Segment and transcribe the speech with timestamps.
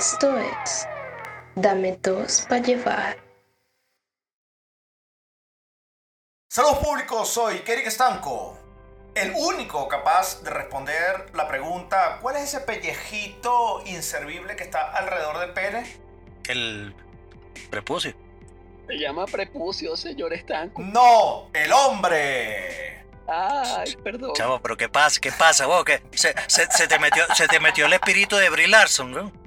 [0.00, 0.88] Esto es
[1.56, 3.18] Dame dos para llevar.
[6.48, 8.56] Saludos públicos, soy Kerik Estanco,
[9.14, 15.38] el único capaz de responder la pregunta ¿cuál es ese pellejito inservible que está alrededor
[15.38, 16.00] del pene?
[16.48, 16.94] El
[17.68, 18.14] prepucio.
[18.86, 20.80] Se llama prepucio, señor Estanco.
[20.80, 23.04] No, el hombre.
[23.28, 24.32] Ay, perdón.
[24.32, 25.20] Chavo, pero ¿qué pasa?
[25.20, 25.84] ¿Qué pasa, vos?
[25.84, 26.02] ¿Qué?
[26.12, 29.39] Se, se- se te metió, se te metió el espíritu de Brie Larson, ¿no?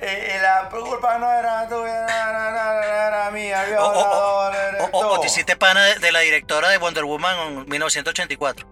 [0.00, 3.84] La culpa no era tuya, era, era- era mía, O,
[4.92, 8.66] o- o- te hiciste pana de, de la directora de Wonder Woman en 1984.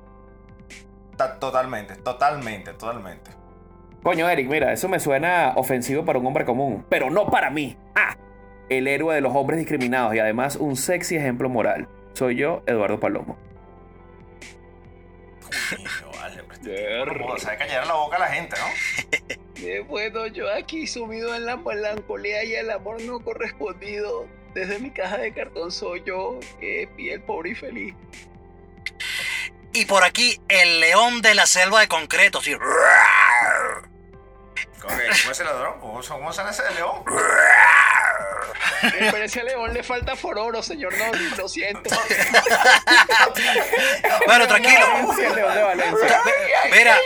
[1.16, 3.30] Ta- Totalmente, totalmente, totalmente.
[4.04, 7.76] Coño, Eric, mira, eso me suena ofensivo para un hombre común, pero no para mí.
[7.96, 8.16] ¡Ah!
[8.68, 11.88] El héroe de los hombres discriminados y además un sexy ejemplo moral.
[12.12, 13.36] Soy yo, Eduardo Palomo.
[15.70, 16.42] Coño, vale,
[17.18, 19.36] como sabe callar la boca a la gente, ¿no?
[19.58, 24.26] Eh, bueno, yo aquí sumido en la melancolía y el amor no correspondido.
[24.54, 27.94] Desde mi caja de cartón soy yo, que piel pobre y feliz.
[29.72, 32.54] Y por aquí, el león de la selva de concreto, sí.
[34.80, 35.80] ¿Cómo, que- cómo es el ladrón?
[35.80, 37.02] ¿Cómo, cómo sale ese león?
[38.82, 40.94] Eh, Pero ese león le falta fororo, señor.
[40.96, 41.90] No, lo siento.
[44.26, 44.86] Bueno, tranquilo.
[45.18, 46.70] El.
[46.72, 46.96] Mira,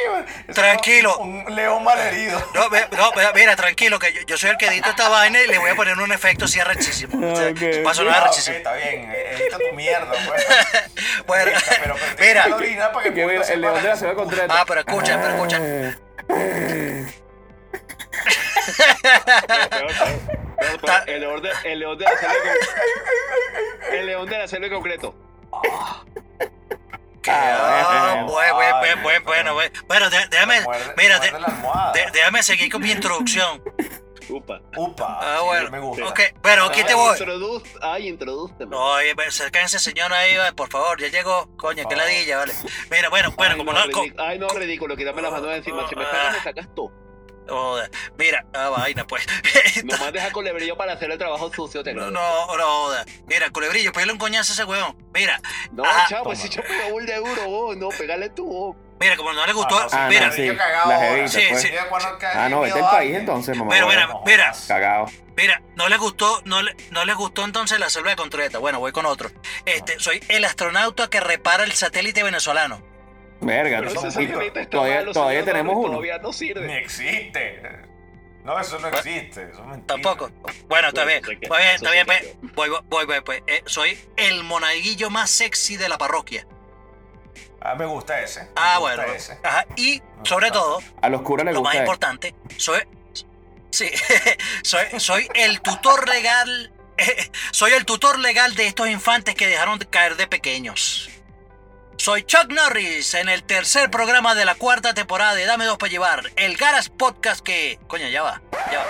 [0.54, 1.18] tranquilo.
[1.18, 2.38] Un, león malherido.
[2.54, 5.58] No, no, mira, tranquilo, que yo, yo soy el que edito esta vaina y le
[5.58, 7.34] voy a poner un efecto así arrechísimo.
[7.34, 8.56] Va a sonar Ah, arrechísimo.
[8.56, 10.46] está bien, edita tu mierda, pues.
[11.26, 11.52] Bueno,
[11.82, 12.56] pero, pero mira.
[12.56, 14.46] orina para que Que mira, pueda el león de la selva contraria.
[14.50, 15.60] Ah, pero escucha, pero escucha.
[21.06, 24.72] El león de, el león de la selva con- El león de la selva en
[24.72, 25.14] concreto.
[27.22, 29.70] Que- Ah, ah, bueno, bueno, bueno, bueno, bueno, bueno.
[29.88, 33.62] Bueno, de- déjame, Muerde- mira, de- de- déjame seguir con mi introducción.
[34.30, 34.60] Upa.
[34.76, 35.70] Upa, Ah, sí, bueno.
[35.70, 36.06] me gusta.
[36.06, 37.18] Ok, bueno, aquí te Ay, voy.
[37.18, 38.74] introduz- Ay, introdúceme.
[38.76, 41.54] Oye, acérquense, señor, ahí, por favor, ya llegó.
[41.58, 41.98] Coño, qué Oh.
[41.98, 42.54] ladilla, vale.
[42.90, 44.02] Mira, bueno, bueno, Ay, como no, no.
[44.18, 45.86] Ay, no, ridículo, quítame las manos de encima.
[45.88, 46.89] Si me sacas, me sacas tú.
[47.50, 49.26] Joder, mira, ah, vaina, pues.
[49.84, 53.04] No mandes a colebrillo para hacer el trabajo sucio, te No, no, no, joda.
[53.26, 54.96] Mira, culebrillo, pégale un coñazo a ese huevón.
[55.12, 55.40] Mira,
[55.72, 56.50] No, Ah, chavo, pues toma.
[56.50, 58.76] si yo pego un de euro, vos, no, pegale tú, vos.
[59.00, 59.76] mira, como no le gustó.
[59.78, 60.46] Ah, no, Ah, mira, no, sí.
[60.46, 61.08] Yo cagado la ahora.
[61.10, 61.62] jevita, Sí, pues.
[61.62, 61.68] sí.
[62.34, 63.72] Ah, no, vete miedo al a país entonces, mamá.
[63.74, 64.22] Mira, huevo.
[64.26, 64.52] mira, mira.
[64.68, 65.06] Cagado.
[65.36, 68.58] Mira, no le gustó, no le, no le gustó entonces la selva de Contreta.
[68.58, 69.30] Bueno, voy con otro.
[69.64, 72.82] Este, soy el astronauta que repara el satélite venezolano.
[73.40, 75.88] Verga, Pero no, ese satélite está todavía, malo, todavía señor, tenemos uno.
[75.88, 76.30] Todavía no
[76.66, 77.62] Ni existe.
[78.44, 79.44] No, eso no existe.
[79.50, 79.84] Eso es mentira.
[79.86, 80.30] Tampoco.
[80.68, 81.18] Bueno, está bien.
[81.18, 82.06] Está bien, eso está bien.
[82.06, 83.42] pues, Voy, voy, voy, pues.
[83.46, 86.46] Eh, soy el monaguillo más sexy de la parroquia.
[87.62, 88.42] Ah, me gusta ese.
[88.44, 89.12] me Ah, gusta bueno.
[89.14, 89.38] ese.
[89.42, 89.66] Ajá.
[89.76, 90.60] Y sobre gusta.
[90.62, 91.82] todo, A los curas les lo más gusta.
[91.82, 91.92] eso.
[91.92, 92.80] importante, soy.
[93.70, 93.90] Sí,
[94.62, 96.72] soy, soy el tutor legal.
[97.52, 101.08] soy el tutor legal de estos infantes que dejaron de caer de pequeños.
[102.00, 105.90] Soy Chuck Norris en el tercer programa de la cuarta temporada de Dame Dos para
[105.90, 107.78] Llevar, el Garas Podcast que.
[107.88, 108.40] Coño, ya va,
[108.72, 108.86] ya va.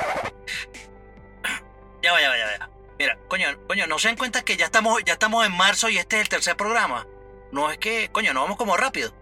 [2.04, 2.70] Ya va, ya va, ya va.
[3.00, 5.98] Mira, coño, coño, no se dan cuenta que ya estamos, ya estamos en marzo y
[5.98, 7.04] este es el tercer programa.
[7.50, 9.12] No es que, coño, no vamos como rápido.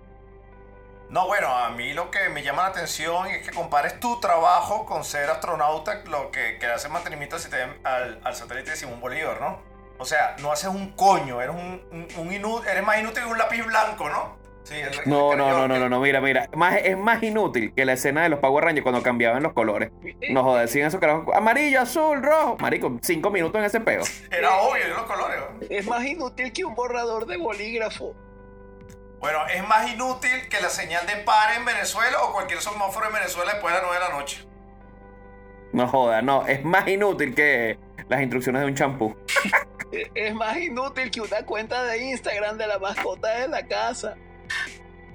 [1.09, 4.85] No, bueno, a mí lo que me llama la atención es que compares tu trabajo
[4.85, 7.39] con ser astronauta, lo que, que hace mantenimiento
[7.85, 9.68] al, al satélite de Simón Bolívar, ¿no?
[9.99, 13.29] O sea, no haces un coño, eres un, un, un inu- eres más inútil que
[13.31, 14.37] un lápiz blanco, ¿no?
[14.63, 16.49] Sí, el- el No, no, no, no, no, no, mira, mira.
[16.55, 19.91] Más, es más inútil que la escena de los Power Rangers cuando cambiaban los colores.
[20.31, 21.35] No joder, decían esos carajos.
[21.35, 22.57] Amarillo, azul, rojo.
[22.61, 24.03] Marico, cinco minutos en ese peo.
[24.31, 25.39] Era obvio, los colores.
[25.41, 25.67] ¿no?
[25.71, 28.15] Es más inútil que un borrador de bolígrafo.
[29.21, 33.15] Bueno, es más inútil que la señal de par en Venezuela o cualquier semáforo en
[33.15, 34.47] Venezuela después de las 9 de la noche.
[35.73, 36.47] No joda, no.
[36.47, 37.79] Es más inútil que
[38.09, 39.17] las instrucciones de un champú.
[39.93, 44.17] Es más inútil que una cuenta de Instagram de la mascota de la casa.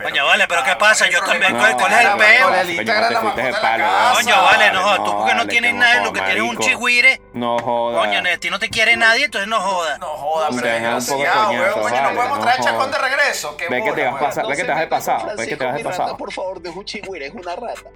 [0.02, 1.08] Coño, vale, pero ¿qué ah, pasa?
[1.08, 2.48] Yo también, con ¿cuál es el peo?
[2.48, 4.14] Coño, Instagram te la fuiste de mascota de la palo, casa.
[4.14, 6.58] Coño, vale, no, vale, tú porque no tienes nada, no, lo que tienes es un
[6.58, 7.22] chigüire.
[7.34, 8.00] No joda.
[8.00, 10.00] Coño, a ti no te quiere nadie, entonces no jodas.
[10.00, 11.90] No joda, pero Deja un poco desgraciado, coñazo, weón.
[11.90, 13.58] Coño, no podemos no traer chacón de regreso.
[13.70, 14.20] Ve que te vas weón.
[14.20, 16.18] pasar- ve que te vas de con pasado, ve que te vas de Miranda, pasado.
[16.18, 17.90] Por favor, no es un chigüire, es una rata.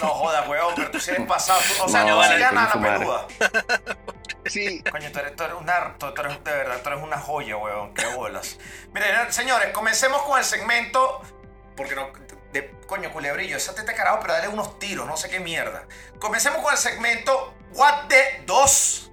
[0.00, 1.60] No joda, weón, pero tú sí eres pasado.
[1.84, 3.26] O sea, No, no, vale, nada peluda.
[4.46, 7.18] Sí, Coño, tú eres, tú eres una, tú, tú eres, de verdad, tú eres una
[7.18, 7.94] joya, weón.
[7.94, 8.58] Qué bolas.
[8.92, 11.22] Miren, señores, comencemos con el segmento.
[11.76, 12.10] Porque no.
[12.52, 15.86] De, coño, culebrillo, esa teta carajo, pero dale unos tiros, no sé qué mierda.
[16.18, 19.10] Comencemos con el segmento What the 2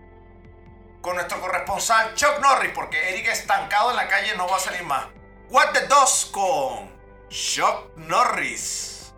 [1.02, 4.84] con nuestro corresponsal Chuck Norris, porque Eric estancado en la calle no va a salir
[4.84, 5.06] más.
[5.50, 6.92] What the 2 con
[7.30, 9.14] Chuck Norris.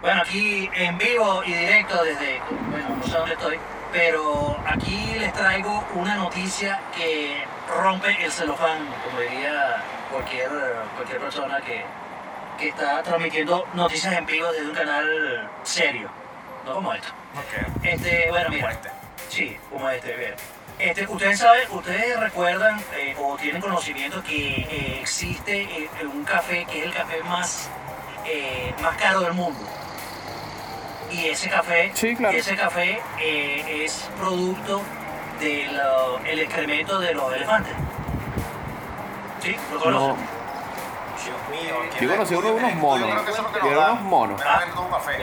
[0.00, 2.40] Bueno, aquí en vivo y directo desde,
[2.70, 3.58] bueno, no sé dónde estoy,
[3.94, 7.44] pero aquí les traigo una noticia que
[7.80, 10.50] rompe el celofán, como diría cualquier,
[10.96, 11.84] cualquier persona que,
[12.58, 16.10] que está transmitiendo noticias en vivo desde un canal serio,
[16.66, 17.08] no como esto.
[17.36, 17.84] Ok.
[17.84, 18.90] Este, bueno, Como mira, este.
[19.28, 20.34] sí, como este, bien.
[20.80, 26.64] Este, ustedes saben, ustedes recuerdan eh, o tienen conocimiento que eh, existe eh, un café
[26.64, 27.70] que es el café más,
[28.26, 29.60] eh, más caro del mundo.
[31.14, 32.36] Y ese café, Sí, claro.
[32.36, 34.82] ese café eh, es producto
[35.38, 37.72] del excremento de los elefantes.
[39.40, 39.54] ¿Sí?
[39.72, 40.08] ¿Lo conocen?
[40.08, 40.16] No,
[41.24, 41.74] Dios mío.
[41.96, 43.10] ¿quién Yo conocí uno de unos Yo monos.
[43.10, 43.92] creo que eso es lo que Yo nos era da.
[43.92, 44.40] unos monos.
[44.40, 44.48] Ya,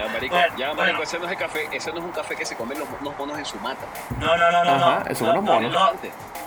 [0.08, 0.76] marico, Bueno, ya, bueno.
[0.84, 2.88] marico, ese no es el café, ese no es un café que se comen los,
[3.02, 3.86] los monos en su mata.
[4.20, 4.72] No, no, no, no.
[4.72, 5.12] Ajá, no.
[5.12, 5.74] esos son no, monos.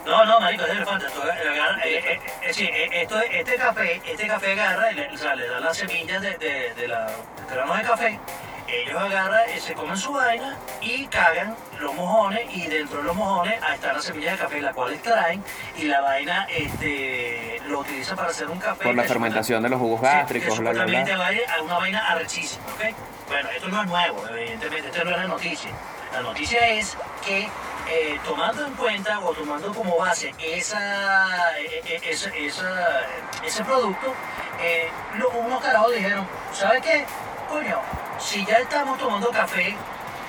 [0.05, 1.07] No, no, marico, es de elefante.
[1.07, 5.17] Esto, eh, eh, eh, eh, eh, esto, este café, este café agarra, y le, o
[5.17, 8.21] sea, le da las semillas de, de, de la del grano de café.
[8.67, 13.63] Ellos agarran, se comen su vaina y cagan los mojones y dentro de los mojones
[13.63, 15.45] ahí están las semillas de café, las cuales extraen
[15.77, 18.85] y la vaina este, lo utilizan para hacer un café.
[18.85, 21.17] por la fermentación de los jugos gástricos, bla, bla, bla.
[21.19, 22.95] vaya a una vaina arrechísima, ¿ok?
[23.29, 25.71] Bueno, esto no es nuevo, evidentemente, esto no es la noticia.
[26.13, 27.49] La noticia es que
[27.89, 32.01] eh, tomando en cuenta o tomando como base esa, eh, eh,
[32.47, 33.01] esa-
[33.45, 34.15] ese producto,
[34.61, 34.91] eh,
[35.35, 37.05] unos carajos dijeron, ¿sabe qué?
[37.49, 37.79] Coño,
[38.19, 39.77] si ya estamos tomando café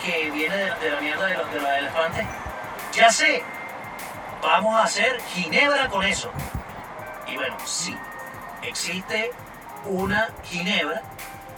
[0.03, 2.25] que viene de, la mierda de los, de elefantes,
[2.91, 3.43] ya sé,
[4.41, 6.31] vamos a hacer ginebra con eso.
[7.27, 7.95] Y bueno, sí,
[8.61, 9.31] existe
[9.85, 11.01] una ginebra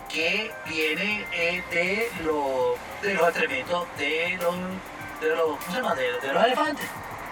[0.09, 4.55] que viene eh, de, lo- de los excrementos de los,
[5.22, 5.96] de los, ¿cómo se llama?
[5.96, 6.86] De, de los elefantes.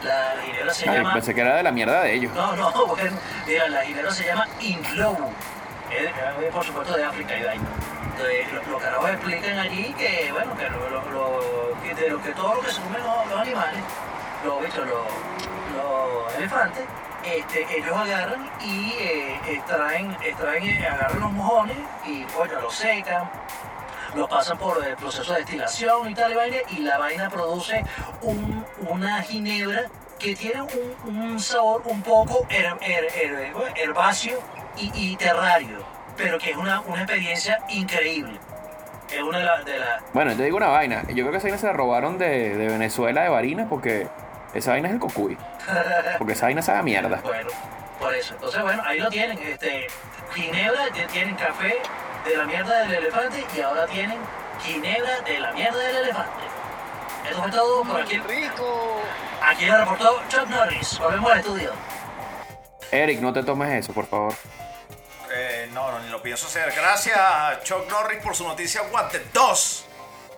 [0.03, 1.13] La, ginebra se Ay, llama...
[1.13, 2.33] pensé que era de la mierda de ellos.
[2.33, 3.11] No, no, porque
[3.47, 5.31] mira, la ginebra se llama Inglobu.
[5.91, 6.03] Es,
[6.43, 7.63] es, por supuesto de África y vaina.
[8.11, 12.21] Entonces, lo- los carajos explican allí que, bueno, que, lo, lo- lo- que de lo
[12.21, 13.81] que todo lo que se comen los, los animales,
[14.45, 15.05] los bichos, los,
[15.75, 16.83] los elefantes,
[17.23, 23.29] este, ellos agarran y eh, extraen, extraen, eh, agarran los mojones y, oye, los secan,
[24.15, 27.83] lo pasan por el proceso de destilación y tal y vaina, y la vaina produce
[28.21, 29.83] un- una ginebra
[30.19, 34.39] que tiene un, un sabor un poco her- her- her- herbáceo
[34.77, 35.79] y, y terrario,
[36.17, 38.39] pero que es una, una experiencia increíble.
[39.11, 39.65] Es una de las...
[39.65, 41.03] La- Bueno, te digo una vaina.
[41.09, 44.07] Yo creo que esa vaina se la robaron de, de Venezuela, de Barinas, porque
[44.53, 45.37] esa vaina es el cocuy.
[46.17, 47.19] Porque esa vaina sabe mierda.
[47.23, 47.49] bueno,
[47.99, 48.33] por eso.
[48.35, 49.37] Entonces, bueno, ahí lo tienen.
[49.39, 49.87] Este,
[50.33, 51.77] ginebra, tienen café
[52.25, 54.19] de la mierda del elefante y ahora tienen
[54.63, 56.43] ginebra de la mierda del elefante.
[57.29, 58.17] Eso fue todo por aquí.
[58.19, 59.01] ¡Rico!
[59.41, 60.99] Aquí lo reportó Chuck Norris.
[60.99, 61.73] Volvemos al estudio.
[62.91, 64.33] Eric, no te tomes eso, por favor.
[65.33, 66.71] Eh, no, no, ni lo pienso hacer.
[66.71, 69.85] Gracias a Chuck Norris por su noticia What the 2.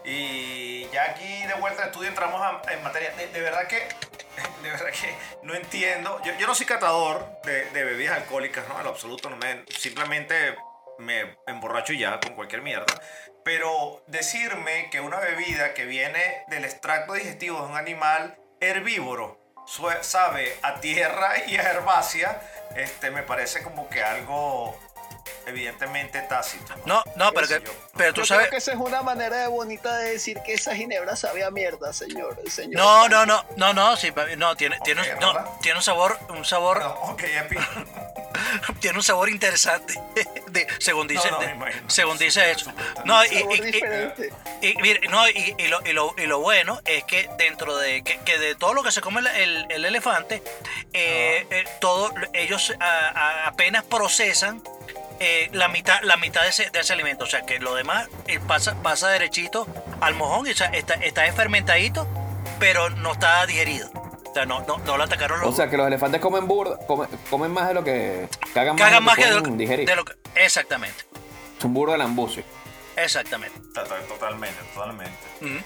[0.06, 3.12] Y ya aquí de vuelta al estudio entramos a- en materia.
[3.12, 3.88] De, de verdad que.
[4.62, 6.22] De verdad que no entiendo.
[6.24, 8.78] Yo, yo no soy catador de, de bebidas alcohólicas, ¿no?
[8.78, 9.30] En lo absoluto.
[9.32, 10.56] No me, simplemente
[11.00, 13.02] me emborracho ya con cualquier mierda.
[13.44, 19.40] Pero decirme que una bebida que viene del extracto digestivo de un animal herbívoro
[20.02, 22.42] sabe a tierra y a herbácea,
[22.76, 24.78] este, me parece como que algo
[25.46, 26.74] evidentemente tácito.
[26.86, 27.74] No, no, pero, ¿Qué sé que, yo?
[27.96, 28.44] pero tú Yo sabes.
[28.48, 31.52] creo que esa es una manera de bonita de decir que esa ginebra sabe a
[31.52, 32.38] mierda, señor.
[32.50, 32.76] señor.
[32.76, 36.80] No, no, no, no, no, sí, no, tiene, tiene, un- tiene un sabor, un sabor,
[36.80, 37.56] No, ok, Epi.
[38.80, 39.94] tiene un sabor interesante,
[40.48, 42.72] de- según dice, no, de- según dice eso.
[43.06, 44.34] No, y, y- y- diferente.
[44.62, 48.04] y, mire, no, y, y lo, y, lo, y lo bueno es que dentro de
[48.04, 50.44] que, que de todo lo que se come el, el- el elefante,
[50.94, 54.62] eh, eh, todo ellos a- a- apenas procesan
[55.20, 58.08] eh, la mitad la mitad de ese, de ese alimento, o sea que lo demás
[58.28, 59.68] eh, pasa pasa derechito
[60.02, 62.08] al mojón, y, o sea, está está fermentadito,
[62.60, 63.90] pero no está digerido.
[63.94, 66.78] O sea, no, no, no lo atacaron los O sea, que los elefantes comen burda,
[66.86, 68.28] comen, comen más de lo que.
[68.54, 69.88] Cagan más, cagan de más que que de lo, digerir.
[69.88, 71.04] de lo que exactamente,
[71.58, 72.44] Es un burro de lambucio.
[72.96, 73.60] exactamente.
[73.74, 75.18] Total- Totalmente, totalmente.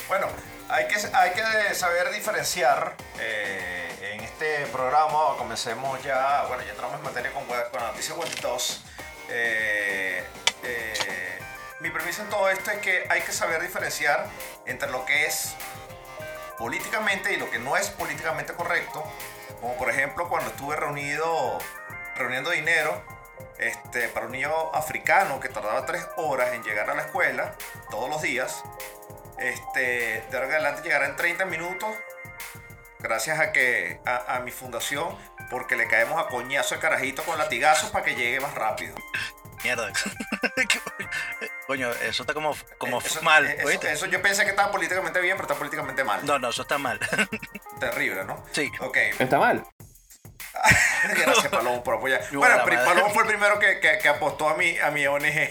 [0.07, 0.27] Bueno,
[0.69, 5.35] hay que, hay que saber diferenciar eh, en este programa.
[5.37, 8.83] Comencemos ya, bueno, ya entramos en materia con, con la noticia Web 2.
[9.33, 10.23] Eh,
[10.63, 11.39] eh,
[11.79, 14.27] mi premisa en todo esto es que hay que saber diferenciar
[14.65, 15.55] entre lo que es
[16.57, 19.03] políticamente y lo que no es políticamente correcto.
[19.61, 21.57] Como por ejemplo cuando estuve reunido,
[22.15, 23.01] reuniendo dinero
[23.57, 27.55] este, para un niño africano que tardaba tres horas en llegar a la escuela
[27.89, 28.63] todos los días.
[29.39, 31.95] Este, de ahora en adelante llegará en 30 minutos.
[32.99, 35.17] Gracias a que a, a mi fundación,
[35.51, 38.95] porque le caemos a coñazo al carajito con latigazos para que llegue más rápido.
[39.63, 39.91] Mierda.
[41.67, 43.91] Coño, eso está como, como Eh, eso, mal, eh, eso- ¿oíste?
[43.91, 46.25] eso yo pensé que estaba políticamente bien, pero está políticamente mal.
[46.25, 46.99] No, no, eso está mal.
[47.79, 48.43] Terrible, ¿no?
[48.51, 48.71] Sí.
[48.79, 48.97] Ok.
[49.19, 49.63] Está mal.
[51.15, 52.21] Gracias, Palomo, por apoyar.
[52.31, 52.63] Yo, Bueno.
[52.65, 55.49] Palomo fue el primero que, que- que apostó a mi, a mi ONG.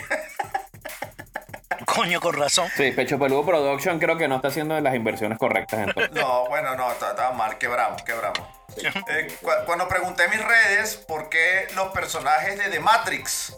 [1.87, 2.69] Coño, con razón.
[2.77, 6.13] Sí, Pecho Peludo Production creo que no está haciendo las inversiones correctas entonces.
[6.13, 8.41] No, bueno, no, está- estaba mal, quebramos, quebramos.
[9.09, 13.55] Eh, cu- cuando pregunté en mis redes por qué los personajes de The Matrix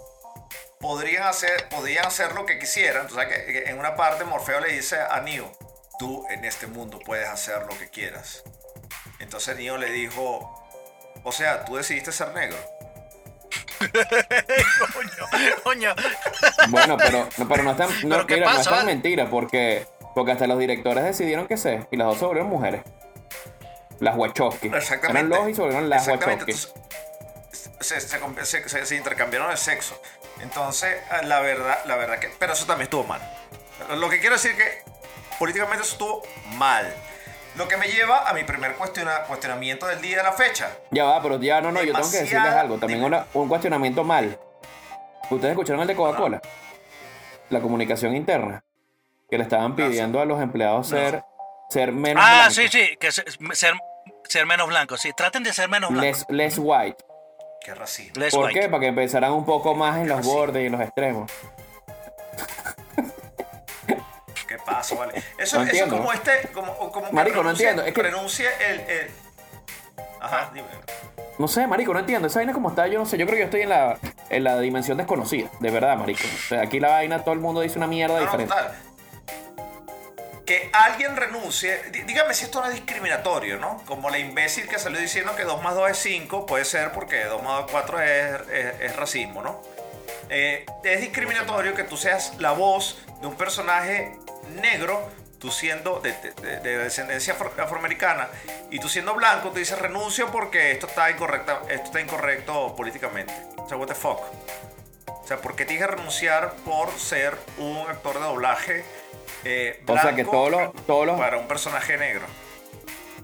[0.80, 4.72] podrían hacer, podían hacer lo que quisieran, tú sabes que en una parte Morfeo le
[4.72, 5.52] dice a Neo,
[5.98, 8.42] tú en este mundo puedes hacer lo que quieras.
[9.20, 10.50] Entonces Neo le dijo,
[11.22, 12.56] o sea, tú decidiste ser negro.
[15.62, 15.94] Coño.
[16.68, 18.86] Bueno, pero, no, pero no es tan, no, ¿Pero mira, no pasa, es tan vale?
[18.86, 22.82] mentira porque, porque hasta los directores decidieron que se y las dos se volvieron mujeres.
[24.02, 24.66] Las Wachowski.
[24.68, 25.34] Exactamente.
[25.34, 26.08] Eran los y se las.
[26.08, 26.52] Wachowski.
[26.52, 30.00] Se, se- se- se- se intercambiaron el sexo.
[30.40, 32.28] Entonces, eh, la verdad, la verdad que.
[32.38, 33.20] Pero eso también estuvo mal.
[33.96, 34.82] Lo que quiero decir que
[35.38, 36.22] políticamente eso estuvo
[36.56, 36.92] mal.
[37.54, 40.70] Lo que me lleva a mi primer cuestiona- cuestionamiento del día de la fecha.
[40.90, 42.78] Ya va, pero ya no, no, yo tengo que decirles algo.
[42.78, 44.38] También una- un cuestionamiento mal.
[45.30, 46.40] ¿Ustedes escucharon el de Coca-Cola?
[47.50, 48.64] La comunicación interna.
[49.30, 51.22] Que le estaban pidiendo a los empleados ser,
[51.68, 52.54] ser menos Ah, blancos.
[52.54, 53.74] sí, sí, que se- ser,
[54.28, 55.00] ser menos blancos.
[55.00, 56.26] Sí, traten de ser menos blancos.
[56.28, 56.96] Less, less white.
[57.64, 58.12] Qué racismo.
[58.20, 58.60] Less ¿Por white.
[58.60, 58.68] qué?
[58.68, 61.30] Para que pensaran un poco más en los bordes y en los extremos.
[64.48, 65.22] ¿Qué pasa, vale?
[65.38, 66.12] Eso, No eso como ¿no?
[66.12, 66.48] este.
[66.52, 68.80] Como, como que Marico, no entiendo, es que- Renuncie el.
[68.80, 69.10] el-
[70.20, 70.66] Ajá, dime.
[71.38, 72.28] No sé, marico, no entiendo.
[72.28, 73.16] Esa vaina como está, yo no sé.
[73.18, 73.98] Yo creo que yo estoy en la,
[74.28, 75.48] en la dimensión desconocida.
[75.60, 76.20] De verdad, marico.
[76.22, 78.54] O sea, aquí la vaina, todo el mundo dice una mierda No, no, diferente.
[78.54, 78.72] total.
[80.52, 83.82] Que alguien renuncie, dí- dígame si esto no es discriminatorio, ¿no?
[83.86, 87.24] Como la imbécil que salió diciendo que 2 más 2 es 5, puede ser porque
[87.24, 89.62] 2 más 2 es 4 es, racismo, ¿no?
[90.28, 94.14] Eh, es discriminatorio que tú seas la voz de un personaje
[94.60, 98.28] negro, tú siendo de, de- de- de descendencia afro- afroamericana,
[98.70, 103.32] y tú siendo blanco, tú dices renuncio porque esto está, incorrecta, esto está incorrecto políticamente.
[103.56, 104.20] O sea, what the fuck.
[105.06, 108.84] O sea, ¿por qué tienes que renunciar por ser un actor de doblaje
[109.44, 112.26] eh, O sea, que todos los, todos los, para un personaje negro?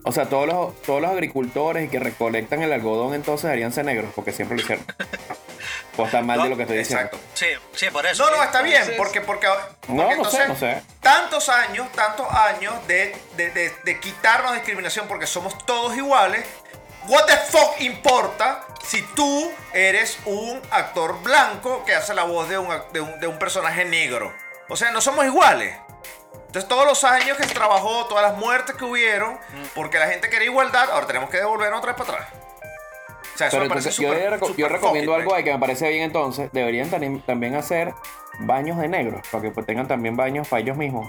[0.05, 3.85] o sea, todos los, todos los agricultores y que recolectan el algodón entonces deberían ser
[3.85, 4.85] negros, porque siempre lo hicieron.
[5.97, 7.07] O está mal de lo que estoy diciendo.
[7.07, 7.27] Exacto.
[7.35, 8.31] Sí, sí, por eso.
[8.31, 9.49] No, no, está bien, Entonces- porque, porque,
[9.81, 10.83] porque No, no sé, entonces, no sé.
[11.01, 16.47] tantos años, tantos años de, de, de- de quitarnos discriminación porque somos todos iguales.
[17.09, 22.59] What the fuck importa si tú eres un actor blanco que hace la voz de
[22.59, 24.33] un, de un, de un personaje negro?
[24.69, 25.77] O sea, no somos iguales.
[26.49, 29.39] Entonces todos los años que se trabajó, todas las muertes que hubieron,
[29.75, 32.33] porque la gente quería igualdad, ahora tenemos que devolvernos otra vez para atrás.
[33.35, 35.59] O sea, eso Pero me parece entonces, yo, reco- yo recomiendo algo ahí que me
[35.61, 36.51] parece bien entonces.
[36.53, 36.91] Deberían
[37.25, 37.95] también hacer
[38.41, 41.09] baños de negros, para que pues, tengan también baños para ellos mismos,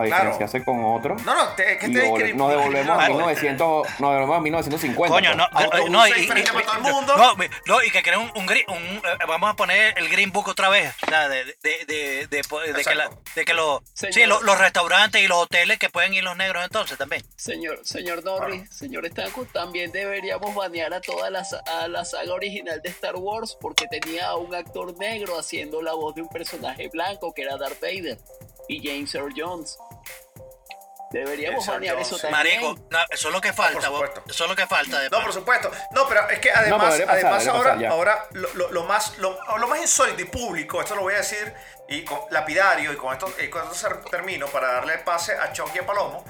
[0.00, 0.30] para Claro.
[0.30, 1.22] diferenciarse con otros.
[1.24, 3.14] No, no, te, que y te discrimin- nos devolvemos a Claro.
[3.14, 5.14] 1900, nos devolvemos a 1950.
[5.14, 5.90] Coño, no, pues.
[5.90, 7.16] no, y, diferentes y- para todo el no, mundo.
[7.16, 7.34] no,
[7.66, 10.94] no, y que creen un, un, eh, vamos a poner el Green Book otra vez,
[11.02, 14.42] o sea, de, de, de, de, de- de que, la- de que los, sí, los,
[14.42, 17.22] los restaurantes y los hoteles que pueden ir los negros entonces también.
[17.36, 22.80] Señor, señor Norris, señor Stanco, también deberíamos banear a toda la, a la saga original
[22.82, 26.88] de Star Wars porque tenía a un actor negro haciendo la voz de un personaje
[26.88, 28.18] blanco que era Darth Vader
[28.68, 29.78] y James Earl Jones.
[31.10, 32.60] Deberíamos Jones, eso también.
[32.62, 34.22] Marico, no, eso es lo que falta, por vos, supuesto.
[34.30, 34.98] eso es lo que falta.
[35.00, 35.70] De No, por supuesto.
[35.90, 39.38] No, pero es que además, pasar, además ahora, pasar ahora lo, lo- lo más, lo,
[39.58, 41.52] lo más insólito y público, esto lo voy a decir
[41.88, 45.78] y con, lapidario, y con esto, y con esto termino para darle pase a Chucky
[45.78, 46.24] y a Palomo,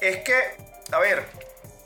[0.00, 0.56] es que,
[0.90, 1.26] a ver,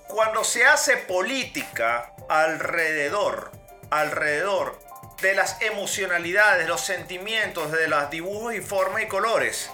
[0.07, 3.51] cuando se hace política alrededor,
[3.91, 4.79] alrededor
[5.21, 9.71] de las emocionalidades, los sentimientos, de los dibujos y formas y colores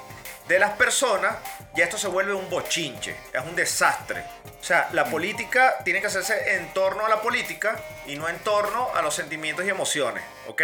[0.47, 1.37] de las personas,
[1.75, 4.25] ya esto se vuelve un bochinche, es un desastre.
[4.61, 8.39] O sea, la política tiene que hacerse en torno a la política y no en
[8.41, 10.63] torno a los sentimientos y emociones, ¿ok?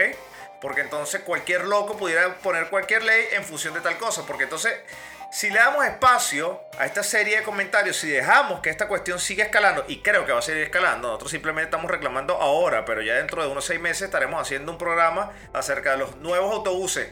[0.61, 4.75] Porque entonces cualquier loco pudiera poner cualquier ley en función de tal cosa, porque entonces
[5.35, 9.45] si le damos espacio a esta serie de comentarios, si dejamos que esta cuestión siga
[9.45, 13.15] escalando, y creo que va a seguir escalando, nosotros simplemente estamos reclamando ahora, pero ya
[13.15, 17.09] dentro de unos seis meses estaremos haciendo un programa acerca de los nuevos autobuses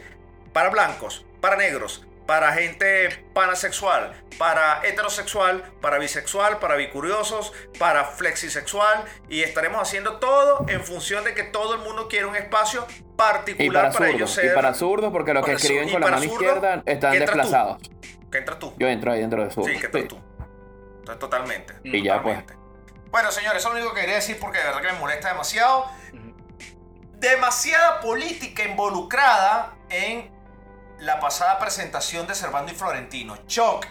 [0.53, 9.03] para blancos, para negros, para gente panasexual, para heterosexual, para bisexual, para bicuriosos, para flexisexual,
[9.29, 13.03] y estaremos haciendo todo en función de que todo el mundo quiere un espacio Y
[13.15, 16.41] particular para para, ellos y para zurdos, porque los que escriben con la mano zurdos,
[16.41, 17.19] izquierda están tú.
[17.19, 17.89] desplazados.
[18.31, 18.73] Que entras tú.
[18.77, 19.71] Yo entro ahí dentro de zurdos.
[19.71, 20.07] Sí, que entras sí.
[20.09, 20.17] tú.
[20.99, 21.73] Entonces, Totalmente.
[21.83, 22.39] Y ya, pues.
[23.11, 25.29] Bueno, señores, eso es lo único que quería decir porque de verdad que me molesta
[25.29, 25.85] demasiado.
[27.19, 30.31] Demasiada política involucrada en
[30.99, 33.37] la pasada presentación de Servando y Florentino.
[33.47, 33.85] Choc,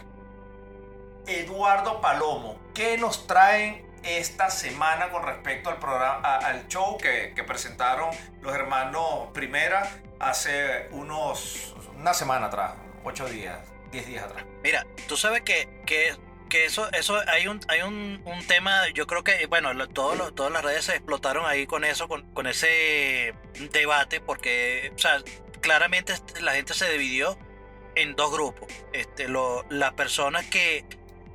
[1.27, 8.11] Eduardo Palomo, ¿qué nos traen esta semana con respecto al programa, al show que, presentaron
[8.41, 12.73] los hermanos Primera hace unos una semana atrás,
[13.05, 13.59] ocho días,
[13.93, 14.45] diez días atrás?
[14.65, 16.17] Mira, tú sabes que, que,
[16.49, 20.35] que eso, eso hay un, hay un, un tema, yo creo que, bueno, lo- todos
[20.35, 23.35] todas las redes se explotaron ahí con eso, con, con ese
[23.73, 25.19] debate, porque, o sea,
[25.63, 27.39] claramente este, la gente se dividió
[27.95, 28.69] en dos grupos.
[28.93, 30.85] Este, lo- las personas que,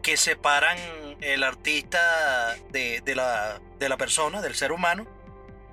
[0.04, 0.78] que separan
[1.22, 5.08] el artista de, de la, de la persona, del ser humano,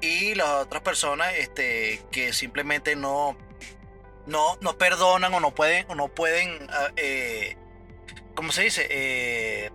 [0.00, 3.36] y las otras personas este, que simplemente no,
[4.26, 7.56] no, no perdonan o no pueden, o no pueden ah, eh,
[8.34, 8.86] ¿cómo se dice?
[8.90, 9.70] Eh,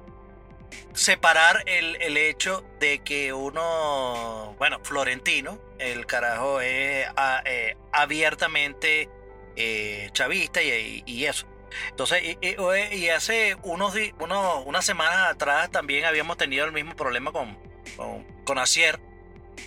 [0.99, 9.09] separar el, el hecho de que uno, bueno, Florentino, el carajo es ah, eh, abiertamente
[9.55, 11.47] eh, chavista y, eso.
[11.89, 17.57] Entonces, y, hace unos, unos unas semanas atrás también habíamos tenido el mismo problema con,
[18.43, 18.99] con, Asier,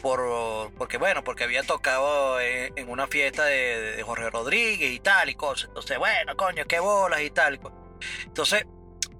[0.02, 5.34] por, porque bueno, porque había tocado en, una fiesta de, Jorge Rodríguez y tal y
[5.34, 5.68] cosas.
[5.68, 7.54] Entonces, bueno, coño, qué bolas y tal.
[7.54, 7.60] y
[8.26, 8.66] Entonces,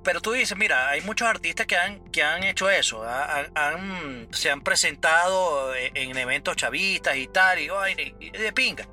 [0.04, 3.52] pero tú dices, mira, hay muchos artistas que han, que han hecho eso, ha- han-
[3.54, 7.66] han- se han presentado en, en eventos chavistas y tal, y,
[7.96, 8.86] y- y de pinga.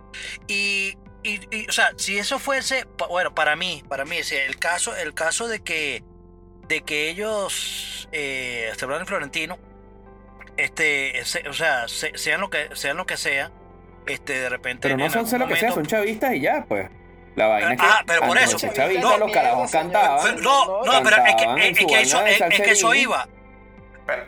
[0.48, 4.96] Y, y- y, o sea, si eso fuese, bueno, para mí, para mí, el caso,
[4.96, 6.04] el caso de que,
[6.68, 9.58] de que ellos, eh, Sebastián Florentino,
[10.58, 13.52] este, se- o sea, se- sean lo que, sean lo que sea,
[14.08, 14.82] este, de repente.
[14.84, 16.90] Pero no son lo que sea, son chavistas y ya, pues.
[17.40, 17.86] La vaina es que.
[17.88, 18.58] Ah, pero por eso.
[19.02, 20.20] No, los carajos cantaban.
[20.24, 23.28] Pero- no, no, pero es que, es, que eso, es, es que eso iba.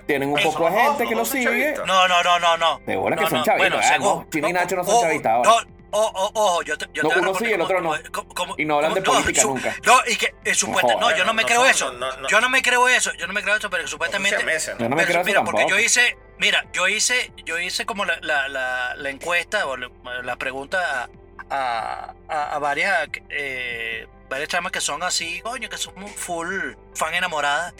[0.05, 1.73] Tienen un poco de gente que son sigue.
[1.85, 2.79] No, no, no, no, no.
[2.85, 3.57] De bola que son no, chavistas.
[3.57, 5.49] bueno, según- no, Chino y Nacho no son ojo, chavistas ahora.
[5.49, 5.57] No,
[5.93, 8.11] o- o- ojo, yo te, yo No, te uno sí y el otro como- no.
[8.13, 9.75] como- como- Y no hablan de política su- nunca.
[9.85, 11.91] No, y que eh, supuesta- no, yo no me No creo eso.
[11.93, 12.27] no, no.
[12.29, 13.11] Yo no me creo eso.
[13.13, 14.37] Yo no me creo eso, pero supuestamente.
[14.79, 18.05] Yo no me creo eso mira, porque yo hice, mira, yo hice, yo hice como
[18.05, 19.89] la, la, la, la encuesta o la,
[20.23, 21.09] la pregunta
[21.51, 27.73] a, varias, eh, varias chamas que son así, coño, que son full fan enamorada.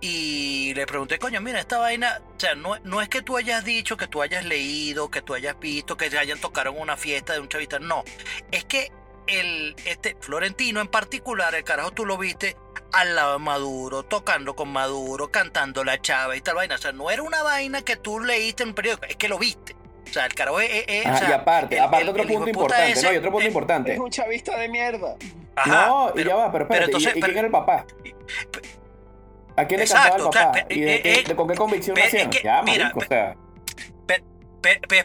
[0.00, 3.64] Y le pregunté, coño, mira, esta vaina, o sea, no, no es que tú hayas
[3.64, 7.34] dicho, que tú hayas leído, que tú hayas visto, que hayan tocado en una fiesta
[7.34, 8.02] de un chavista, no.
[8.50, 8.90] Es que
[9.28, 12.56] el, este Florentino en particular, el carajo, tú lo viste
[12.92, 16.74] al lado de Maduro, tocando con Maduro, cantando la chava y tal vaina.
[16.74, 19.38] O sea, no era una vaina que tú leíste en un periódico, es que lo
[19.38, 19.76] viste.
[20.12, 20.70] O sea, el carajo es.
[20.86, 23.16] es- o sea, y aparte, el- aparte el- otro el punto importante, ese, no, y
[23.16, 23.92] otro punto importante.
[23.94, 25.16] Es un chavista de mierda.
[25.56, 27.52] ajá, no, y pero- ya va, pero espérate, entonces, ¿y, y pero- quién era el
[27.52, 27.86] papá?
[29.56, 30.66] ¿A quién le Exacto, cantaba el papá?
[30.68, 32.28] pe- ¿Y de, eh, qué- eh, de con qué convicción lo es hacían?
[32.30, 33.36] que, Ya, mira, marico, o sea...
[34.06, 34.22] Pe-
[34.60, 34.98] pe- pe-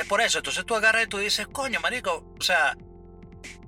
[0.00, 0.38] es por eso.
[0.38, 2.74] Entonces tú agarras y tú dices, coño, marico, o sea,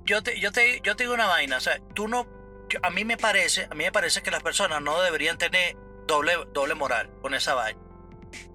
[0.05, 2.27] yo te, yo te, yo te digo una vaina, o sea, tú no,
[2.71, 5.77] yo- a mí me parece, a mí me parece que las personas no deberían tener
[6.07, 7.81] doble, doble moral con esa vaina.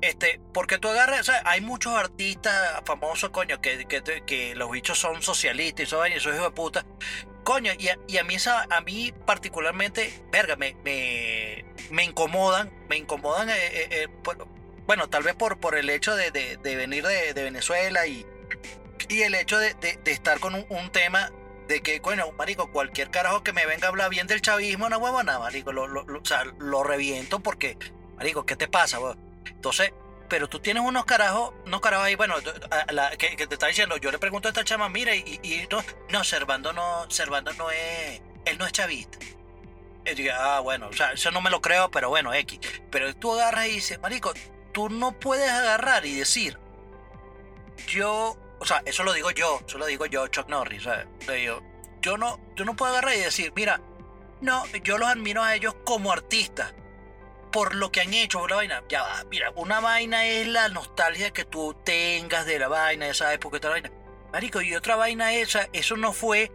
[0.02, 4.72] Este, porque tú agarras, o sea, hay muchos artistas famosos, coño, que, que, que los
[4.72, 6.86] bichos son socialistas y eso, y esos hijos de puta.
[7.44, 12.72] Coño, y a, y a mí esa, a mí particularmente, verga, me, me, me incomodan,
[12.88, 14.48] me incomodan, eh, eh, eh, por-
[14.86, 18.26] bueno, tal vez por, por el hecho de, de- de venir de, de Venezuela y,
[19.10, 21.32] y el hecho de, estar con un, un tema
[21.68, 24.98] de que, coño, marico, cualquier carajo que me venga a hablar bien del chavismo, no
[24.98, 27.78] huevo nada, marico, lo, lo- lo- o sea, lo reviento porque,
[28.18, 29.00] marico, ¿qué te pasa?
[29.46, 29.92] Entonces,
[30.30, 32.36] pero tú tienes unos carajos, unos carajos ahí, bueno,
[32.72, 35.68] a- la- que, te está diciendo, yo le pregunto a esta chama, mira, y, y
[36.10, 39.18] no, Servando no, Servando no es, él no es chavista.
[40.06, 42.60] Y digo, ah, bueno, o sea, eso no me lo creo, pero bueno, X.
[42.90, 44.34] Pero tú agarras y dices, marico,
[44.72, 46.58] tú no puedes agarrar y decir,
[47.88, 51.08] yo, o sea, eso lo digo yo, eso lo digo yo, Chuck Norris, ¿sabes?
[51.22, 51.62] O sea, yo,
[52.02, 53.82] yo no, yo no puedo agarrar y decir, mira,
[54.42, 56.74] no, yo los admiro a ellos como artistas,
[57.52, 58.84] por lo que han hecho, por la vaina.
[58.90, 63.12] Ya va, mira, una vaina es la nostalgia que tú tengas de la vaina, de
[63.12, 63.92] esa época, de la vaina.
[64.32, 66.52] Marico, y otra vaina esa, eso no fue,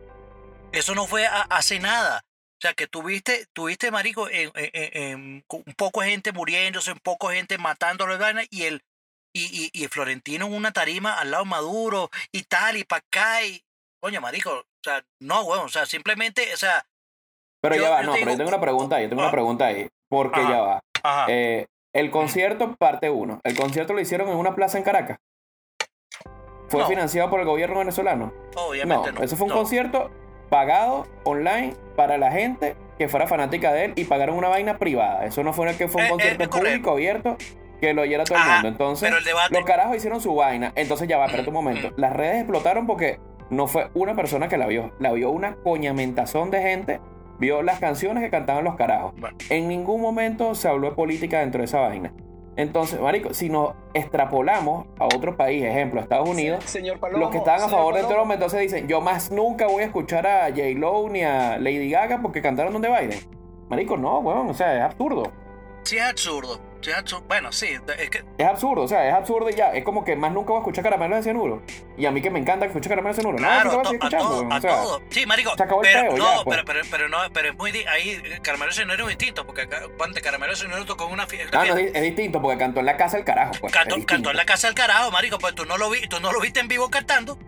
[0.73, 2.23] eso no fue a- hace nada.
[2.59, 6.91] O sea, que tuviste, tuviste, marico, en, en- en- en un poco de gente muriéndose,
[6.93, 8.83] un poco de gente matándolo de vaina, y el,
[9.35, 13.45] y, y, y Florentino en una tarima al lado Maduro, y tal, y para acá,
[13.45, 13.63] y,
[14.01, 16.87] coño, marico, o sea, no, weón, o sea, simplemente, o sea,
[17.63, 19.25] Pero Yo- ya va, no, pero yo tengo una pregunta ahí, yo tengo Ah.
[19.27, 19.89] una pregunta ahí.
[20.09, 20.51] Porque Ajá.
[20.51, 20.81] ya va.
[21.09, 23.41] Ajá, Eh, el concierto, parte 1.
[23.45, 25.19] El concierto lo hicieron en una plaza en Caracas.
[26.69, 26.89] ¿Fue No.
[26.89, 28.33] financiado por el gobierno venezolano?
[28.55, 29.23] No, obviamente no.
[29.23, 29.57] eso fue un no.
[29.59, 30.11] concierto
[30.51, 35.25] pagado online para la gente que fuera fanática de él y pagaron una vaina privada.
[35.27, 37.37] Eso no fue que fue un Eh, eh, concierto público abierto
[37.81, 38.69] que lo oyera todo el mundo.
[38.69, 40.73] Entonces, pero el debate- los carajos hicieron su vaina.
[40.75, 41.91] Entonces ya va, espérate un momento.
[41.97, 46.51] Las redes explotaron porque no fue una persona que la vio, la vio una coñamentazón
[46.51, 47.01] de gente,
[47.39, 49.15] vio las canciones que cantaban los carajos.
[49.19, 49.37] Bueno.
[49.51, 52.13] En ningún momento se habló de política dentro de esa vaina.
[52.57, 57.39] Entonces, marico, si nos extrapolamos a otro país, ejemplo, Estados Unidos, Señor Palomo, los que
[57.39, 58.15] estaban a favor de Palomo.
[58.17, 62.23] Trump, entonces dicen, yo más nunca voy a escuchar a J-Lo ni a Lady Gaga
[62.23, 63.19] porque cantaron donde Biden.
[63.69, 65.31] Marico, no, weón, o sea, es absurdo.
[65.83, 66.59] Sí es absurdo.
[66.87, 67.25] Sí es absurdo.
[67.27, 67.67] Bueno, sí,
[67.99, 69.73] es que Es absurdo, o sea, es absurdo y ya.
[69.73, 71.63] Es como que más nunca voy a escuchar caramelos de cianuro.
[71.99, 73.39] Y a mí que me encanta que escuche caramelos de cianuro.
[73.39, 75.03] Claro, no, a, to- a todo, weón, a o sea, todo.
[75.11, 75.57] Sí, marico.
[75.57, 76.57] se acabó el pero, peo, no, ya, pues.
[76.57, 79.69] pero, pero, pero no, pero es muy ahí Caramelo Sonero es distinto, porque
[79.99, 81.61] ponte Caramelo Sonero tocó en una fiesta.
[81.61, 83.53] Ah, no, es, es distinto porque cantó en la casa del carajo.
[83.61, 86.07] Pues, es cantó, cantó en la casa del carajo, marico, pues tú no lo vi,
[86.09, 87.39] tú no lo viste en vivo cantando.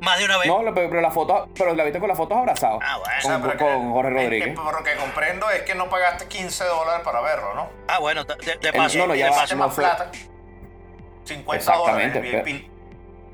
[0.00, 0.46] Más de una vez.
[0.46, 2.80] No, lo- pero, pero la foto, pero la viste con las fotos abrazados.
[2.84, 3.14] Ah, bueno.
[3.18, 4.54] O sea, Con, pero con que- Jorge es que Rodríguez.
[4.58, 7.68] por lo que comprendo es que no pagaste 15 dólares para verlo, ¿no?
[7.88, 8.98] Ah, bueno, de, de El- paso.
[8.98, 9.56] no, no, ya de va, paso.
[9.56, 10.10] Pagaste no más fue- plata.
[11.24, 12.30] 50 Exactamente, dólares.
[12.32, 12.70] pero- VIP.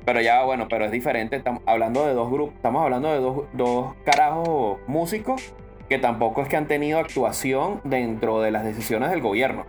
[0.05, 1.35] Pero ya, bueno, pero es diferente.
[1.35, 2.55] Estamos hablando de dos grupos.
[2.55, 5.41] Estamos hablando de dos, dos carajos músicos
[5.89, 9.65] que tampoco es que han tenido actuación dentro de las decisiones del gobierno.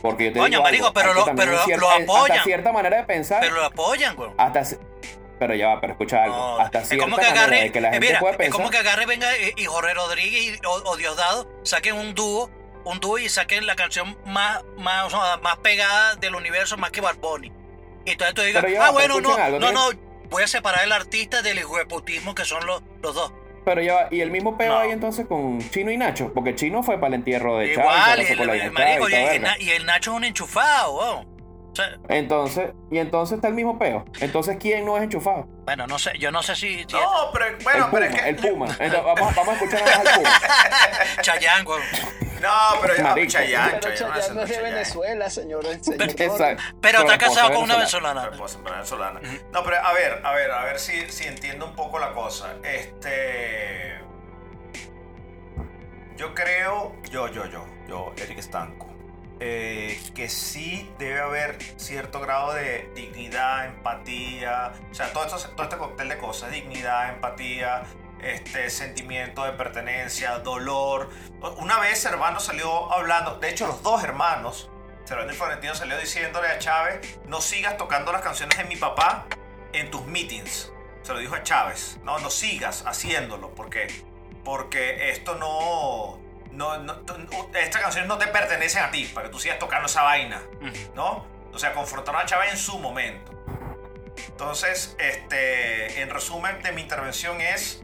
[0.00, 2.02] Porque yo te Coño, digo marico, algo, pero lo- también pero lo- cier- lo eh,
[2.04, 2.30] apoyan.
[2.32, 3.40] Hasta cierta manera de pensar.
[3.40, 4.30] Pero lo apoyan, güey.
[4.36, 4.62] hasta
[5.42, 6.36] pero ya va, pero escucha algo.
[6.36, 8.52] No, hasta es como que agarre, que la eh, gente mira, puede es pensar.
[8.56, 12.48] como que agarre venga y, y Jorge Rodríguez y, o, o Diosdado saquen un dúo,
[12.84, 16.92] un dúo y saquen la canción más, más, o sea, más pegada del universo más
[16.92, 17.50] que Bad Bunny.
[18.04, 19.90] Y entonces tú digas, ah bueno, no, algo, no, no,
[20.30, 23.32] voy a separar el artista del hijueputismo que son los, los dos.
[23.64, 24.78] Pero ya va, y el mismo peo No.
[24.78, 26.32] ahí entonces con Chino y Nacho.
[26.32, 28.30] Porque Chino fue para el entierro de Chávez.
[28.30, 31.31] Igual, el, el marico, y, y el, y el Nacho es un enchufado, weón.
[32.08, 34.04] Entonces, y entonces está el mismo peo.
[34.20, 35.46] Entonces, ¿quién no es enchufado?
[35.64, 38.14] bueno, no sé, yo no sé si, si No, pero bueno, el Puma, pero es
[38.14, 38.28] que.
[38.28, 38.66] el Puma.
[38.80, 41.64] Entonces, vamos, vamos a escuchar más al Puma.
[41.66, 41.82] weón.
[42.42, 43.30] No, pero ya, Marico.
[43.30, 44.62] Chayanne, Pero Chayanne, Chayanne no es de.
[44.62, 45.64] Venezuela, señor.
[45.80, 46.62] señor Exacto.
[46.80, 48.30] Pero está casado con una venezolana.
[49.52, 52.54] No, pero a ver, a ver, a ver si, si entiendo un poco la cosa.
[52.64, 54.00] Este.
[56.16, 58.91] Yo creo, yo, yo, yo, yo, Eric Stanco,
[59.44, 65.64] eh, que sí debe haber cierto grado de dignidad, empatía, o sea, todo, esto, todo
[65.64, 67.82] este cóctel de cosas, dignidad, empatía,
[68.20, 71.10] este sentimiento de pertenencia, dolor.
[71.56, 74.70] Una vez Servando salió hablando, de hecho los dos hermanos,
[75.02, 79.26] Servando y Florentino salió diciéndole a Chávez, no sigas tocando las canciones de mi papá
[79.72, 80.72] en tus meetings.
[81.02, 83.88] Se lo dijo a Chávez, no, no sigas haciéndolo, porque,
[84.44, 86.21] porque esto no,
[86.52, 87.16] no, no- tú-
[87.54, 90.42] estas canciones no te pertenecen a ti, para que tú sigas tocando esa vaina.
[90.94, 91.26] ¿no?
[91.52, 93.32] O sea, confrontaron a Chávez en su momento.
[94.28, 97.82] Entonces, este, en resumen de mi intervención es,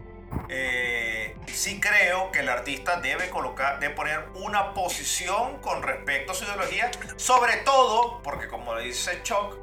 [0.48, 6.34] eh, sí creo que el artista debe colocar, debe poner una posición con respecto a
[6.34, 9.56] su ideología, sobre todo, porque como le dice Chuck,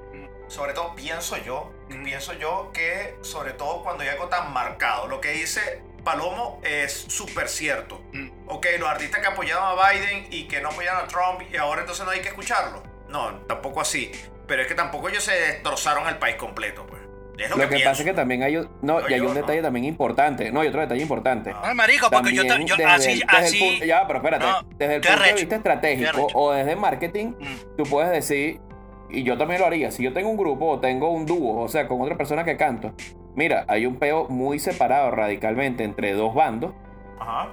[0.47, 2.03] sobre todo pienso yo, Mm.
[2.03, 6.93] pienso yo que sobre todo cuando hay algo tan marcado, lo que dice Palomo es
[7.09, 8.01] súper cierto.
[8.13, 8.29] Mm.
[8.47, 11.81] Ok, los artistas que apoyaron a Biden y que no apoyaron a Trump y ahora
[11.81, 12.81] entonces no hay que escucharlo.
[13.09, 14.09] No, tampoco así.
[14.47, 17.01] Pero es que tampoco ellos se destrozaron el país completo, pues.
[17.37, 19.33] Es lo, Lo que, pasa es que también hay, un- no, y hay yo, un
[19.33, 19.41] ¿no?
[19.41, 20.51] detalle también importante.
[20.53, 21.51] No, hay otro detalle importante.
[21.53, 21.63] Ah.
[21.65, 24.45] Ay, marico, porque yo, También te- yo desde así, el- punto- ya, pero espérate.
[24.45, 27.75] No, desde el punto de vista estratégico o desde marketing, Mm.
[27.75, 28.61] tú puedes decir,
[29.09, 31.67] y yo también lo haría, si yo tengo un grupo o tengo un dúo, o
[31.67, 32.93] sea, con otra persona que canto,
[33.35, 36.73] mira, hay un peo muy separado radicalmente entre dos bandos.
[37.19, 37.49] Ajá.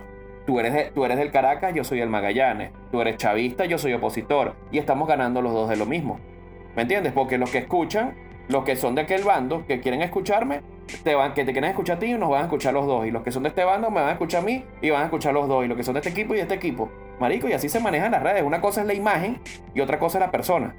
[0.47, 2.73] Tú eres, de- tú eres del Caracas, yo soy el Magallanes.
[2.91, 4.55] Tú eres chavista, yo soy opositor.
[4.73, 6.19] Y estamos ganando los dos de lo mismo.
[6.75, 7.13] ¿Me entiendes?
[7.13, 8.15] Porque los que escuchan,
[8.49, 10.63] los que son de aquel bando, que quieren escucharme,
[11.05, 13.07] te van, que te quieren escuchar a ti y nos van a escuchar los dos.
[13.07, 15.03] Y los que son de este bando me van a escuchar a mí y van
[15.03, 15.65] a escuchar los dos.
[15.65, 16.91] Y los que son de este equipo y de este equipo.
[17.21, 18.43] Marico, y así se manejan las redes.
[18.43, 19.39] Una cosa es la imagen
[19.75, 20.75] y otra cosa es la persona.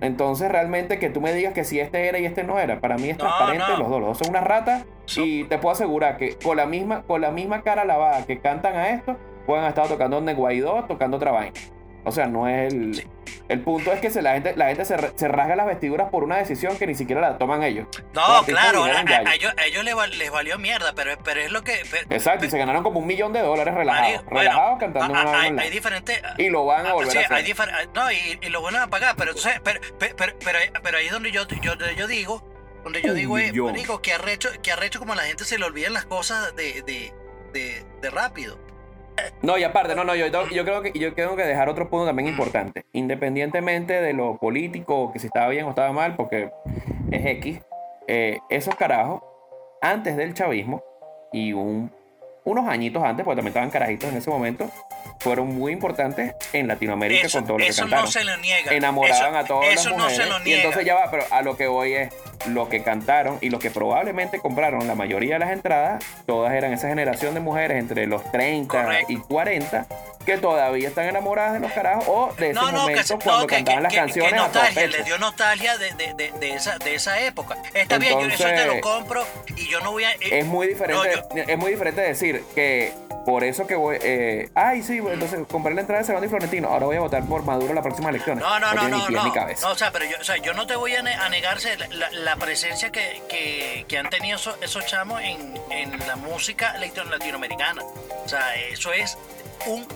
[0.00, 2.96] Entonces, realmente que tú me digas que si este era y este no era, para
[2.96, 3.78] mí es No, transparente no.
[3.78, 4.00] los dos.
[4.00, 4.84] Los dos son una rata
[5.16, 8.76] y te puedo asegurar que con la misma, con la misma cara lavada que cantan
[8.76, 11.52] a esto, pueden estar tocando donde Guaidó, tocando otra vaina.
[12.04, 12.94] O sea, no es el.
[12.94, 13.04] Sí.
[13.48, 16.36] El punto es que se, la gente, la gente se, rasga las vestiduras por una
[16.36, 17.88] decisión que ni siquiera la toman ellos.
[18.14, 21.62] No, claro, a, ellos, a ellos les, val- les valió mierda, pero, pero es lo
[21.62, 21.82] que.
[21.90, 24.24] pero- Exacto, y se ganaron como un millón de dólares relajados.
[24.26, 26.22] Bueno, relajados cantando una hay, hay diferentes.
[26.38, 27.36] Y lo van a Ah, volver sí, a hacer.
[27.36, 29.80] hay difer- ah, no, y, y lo vuelven a pagar, pero entonces, pero,
[30.82, 32.44] pero, ahí es donde yo, yo, yo digo,
[32.84, 35.64] donde yo Un digo marico, que arrecho, que arrecho como a la gente se le
[35.64, 37.12] olvidan las cosas de, de,
[37.52, 38.58] de, de rápido.
[39.42, 42.06] No, y aparte, no, no, yo, yo creo que yo tengo que dejar otro punto
[42.06, 42.84] también importante.
[42.92, 46.50] Independientemente de lo político, que si estaba bien o estaba mal, porque
[47.10, 47.60] es X,
[48.08, 49.22] eh, esos carajos,
[49.80, 50.82] antes del chavismo
[51.32, 51.90] y un-
[52.44, 54.70] unos añitos antes, porque también estaban carajitos en ese momento,
[55.20, 58.04] fueron muy importantes en Latinoamérica Eso, con todo lo que eso cantaron.
[58.06, 58.72] no se lo niega.
[58.72, 60.16] Enamoraban Eso- a todas Eso las no mujeres.
[60.24, 60.62] se lo y niega.
[60.62, 62.14] entonces ya va, pero a lo que voy es,
[62.46, 66.72] lo que cantaron y lo que probablemente compraron la mayoría de las entradas, todas eran
[66.72, 69.12] esa generación de mujeres entre los 30 Correcto.
[69.12, 69.86] y 40
[70.24, 73.46] que todavía están enamoradas de los carajos o de ese No, no, que, cuando no,
[73.46, 76.94] que, cantaban que- las canciones nostalgia, le dio nostalgia de, de, de, de esa, de
[76.94, 77.56] esa época.
[77.74, 79.22] Está bien, yo eso te Entonces, lo compro
[79.56, 80.12] y yo no voy a...
[80.12, 82.92] eh, Es muy diferente, no, yo- es muy diferente decir que
[83.26, 86.68] por eso que voy, eh, ay sí, entonces compré la entrada de Cervantes y Florentino,
[86.68, 88.42] ahora voy a votar por Maduro en las próximas elecciones.
[88.42, 89.32] No, no, no, no, no.
[89.32, 89.66] cabeza.
[89.66, 91.76] No, o sea, pero yo, o sea, yo no te voy a, ne- a negarse
[91.76, 96.76] la, la- presencia que, que, que han tenido esos, esos chamos en, en la música
[96.78, 97.82] latino- latinoamericana.
[98.24, 99.18] O sea, eso es
[99.66, 99.86] un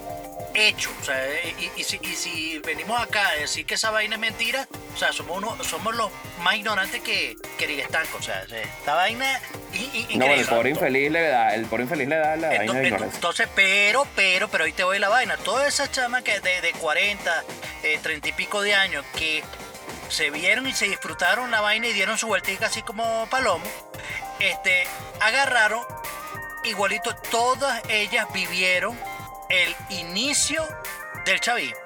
[0.55, 0.90] hecho.
[1.01, 1.16] O sea,
[1.59, 4.97] y, y si, y si venimos acá a decir que esa vaina es mentira, o
[4.97, 8.18] sea, somos uno, somos los más ignorantes que, que Eric Estanco.
[8.18, 9.40] O sea, esta vaina
[9.73, 12.87] y, no, el pobre infeliz le da, el pobre infeliz le da la vaina de
[12.87, 13.16] ignorancia.
[13.16, 15.37] entonces, pero, pero, pero ahí te voy la vaina.
[15.38, 17.44] Todas esas chamas que de, de 40,
[17.83, 19.42] eh, 30 y pico de años que
[20.09, 23.64] se vieron y se disfrutaron la vaina y dieron su vueltica así como palomo,
[24.38, 24.87] este,
[25.20, 25.83] agarraron,
[26.64, 28.97] igualito, todas ellas vivieron
[29.49, 30.67] el inicio
[31.25, 31.79] del chavismo.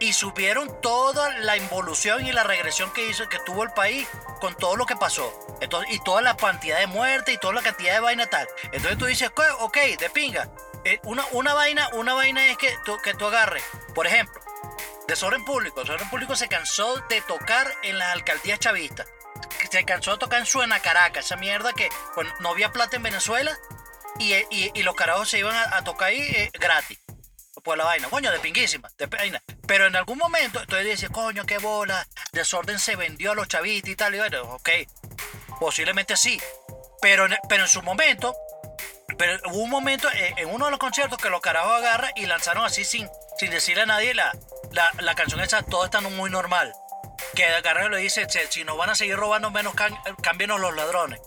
[0.00, 4.06] Y supieron toda la involución y la regresión que hizo, que tuvo el país
[4.40, 5.32] con todo lo que pasó.
[5.60, 8.46] Entonces, y toda la cantidad de muertes y toda la cantidad de vaina tal.
[8.70, 10.48] Entonces tú dices, "Co- ok, de pinga.
[10.84, 14.40] Eh, una, una vaina, una vaina es que tú, que tú agarres, por ejemplo,
[15.08, 15.80] desorden público.
[15.80, 19.08] Desorden público se cansó de tocar en las alcaldías chavistas.
[19.68, 21.88] Se cansó de tocar en Suena Caracas, esa mierda que
[22.38, 23.58] no había plata en Venezuela
[24.18, 26.98] y, y- y los carajos se iban a, tocar ahí eh, gratis.
[27.64, 29.42] Pues la vaina, coño, de pinguísima, de vaina.
[29.66, 33.90] Pero en algún momento, entonces dices, coño, qué bola, desorden se vendió a los chavistas
[33.90, 34.14] y tal.
[34.14, 34.68] Y bueno, ok,
[35.60, 36.40] posiblemente sí.
[37.00, 38.34] Pero pero en su momento,
[39.18, 42.26] pero hubo un momento eh, en uno de los conciertos que los carajos agarran y
[42.26, 44.32] lanzaron así sin, sin decirle a nadie la,
[44.72, 46.72] la, la canción esa, todo está muy normal.
[47.34, 50.60] Que agarran y le dice, "Che, si nos van a seguir robando menos, can, cámbienos
[50.60, 51.20] los ladrones.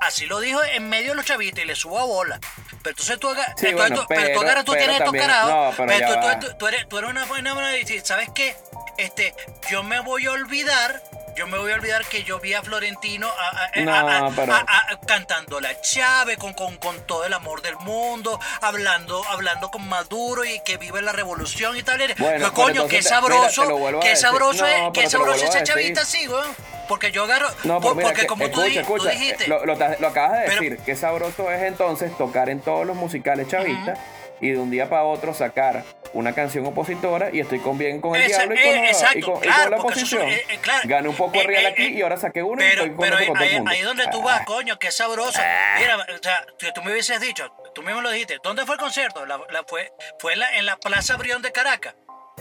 [0.00, 2.40] Así lo dijo en medio de los chavistas y le subo a bola.
[2.82, 5.00] Pero entonces tú, aga- Sí, entonces bueno, tú- pero tú pero- agarras, tú pero tienes
[5.00, 7.54] estos carajos, no, pero pero tú, tú- eres, tú eres una buena
[7.94, 8.56] y ¿sabes qué?
[8.98, 9.34] Este,
[9.70, 11.02] yo me voy a olvidar,
[11.42, 15.00] yo me voy a olvidar que yo vi a Florentino a- a- No, a- a-
[15.08, 20.44] cantando la chave con, con, con todo el amor del mundo, hablando, hablando con Maduro
[20.44, 21.98] y que vive la revolución y tal.
[21.98, 23.64] Bueno, Pero, pero coño, qué sabroso,
[24.00, 25.62] qué sabroso No, es, pero qué sabroso vuelvo ese a decir.
[25.74, 26.54] chavista así, weón.
[26.88, 29.44] Porque yo agarro, No, pero por- mira, porque que- como tú, escucha, tú escucha, dijiste,
[29.44, 32.60] eh, Lo, lo ta- lo acabas de Pero- decir, qué sabroso es entonces tocar en
[32.60, 33.98] todos los musicales chavistas
[34.40, 35.82] y de un día para otro sacar
[36.14, 38.86] una canción opositora y estoy con bien con el Esa- diablo y con, eh, la,
[38.88, 40.28] exacto, y con- y claro, con la oposición.
[40.28, 40.80] eh, claro.
[40.84, 43.26] Gané un poco Eh, real aquí y ahora saqué uno y Pero, estoy pero ahí,
[43.26, 43.70] con todo el ahí- mundo.
[43.70, 44.44] ahí donde tú vas, Ah.
[44.44, 45.40] coño, qué sabroso.
[45.78, 48.80] Mira, o sea, si tú me hubieses dicho, tú mismo lo dijiste, ¿dónde fue el
[48.80, 49.24] concierto?
[49.26, 51.94] La, la fue fue en la, en la Plaza Brión de Caracas.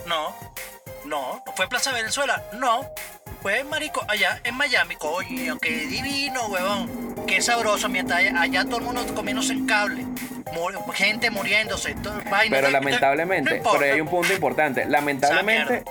[0.06, 0.36] No,
[1.06, 1.44] no.
[1.56, 2.44] ¿Fue Plaza Venezuela?
[2.54, 2.90] No.
[3.42, 4.96] Fue, marico, allá en Miami.
[4.98, 7.11] Coño, qué divino, huevón.
[7.28, 7.88] Qué sabroso.
[7.90, 10.06] Mientras allá, allá todo el mundo comiéndose en cable.
[10.94, 11.94] Gente muriéndose.
[11.96, 14.86] todo- vaina, Pero lamentablemente, no pero hay un punto importante.
[14.86, 15.84] Lamentablemente,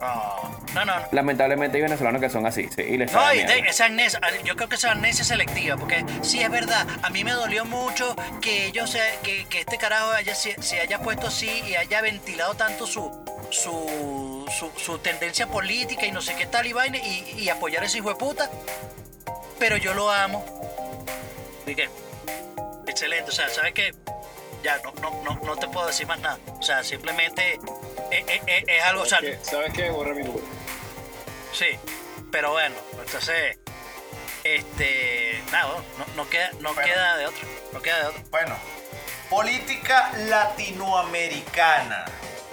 [0.00, 0.94] No, no, no.
[1.10, 4.54] lamentablemente hay venezolanos que son así, sí, y les No, y de- esa amnesia, yo
[4.56, 8.66] creo que esa amnesia selectiva, porque sí es verdad, a mí me dolió mucho que
[8.66, 12.54] ellos se- que, que este carajo haya, se, se haya puesto así y haya ventilado
[12.54, 13.10] tanto su,
[13.50, 17.82] su, su, su tendencia política y no sé qué tal y vaina y, y apoyar
[17.82, 18.48] a ese hijo de puta.
[19.62, 20.44] Pero yo lo amo.
[21.64, 21.88] Dije,
[22.88, 23.94] excelente, o sea, ¿sabes qué?
[24.64, 26.36] Ya, no, no, no, no te puedo decir más nada.
[26.58, 27.60] O sea, simplemente
[28.10, 29.88] es, es- es- es algo, o sea, ¿Sabes qué?
[29.90, 30.44] Borra mi número.
[31.52, 31.78] Sí,
[32.32, 33.56] pero bueno, entonces,
[34.42, 36.82] este, nada, no, no queda, no Bueno.
[36.92, 38.22] queda de otro, no queda de otro.
[38.30, 38.56] Bueno,
[39.30, 42.04] política latinoamericana.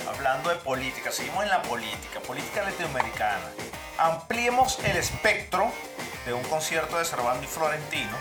[0.08, 3.50] Hablando de política, seguimos en la política, política latinoamericana.
[3.98, 5.72] Ampliemos el espectro
[6.26, 8.18] de un concierto de Cervantes y Florentino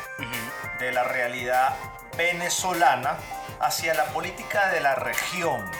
[0.79, 1.77] de la realidad
[2.17, 3.19] venezolana
[3.61, 5.71] hacia la política de la región.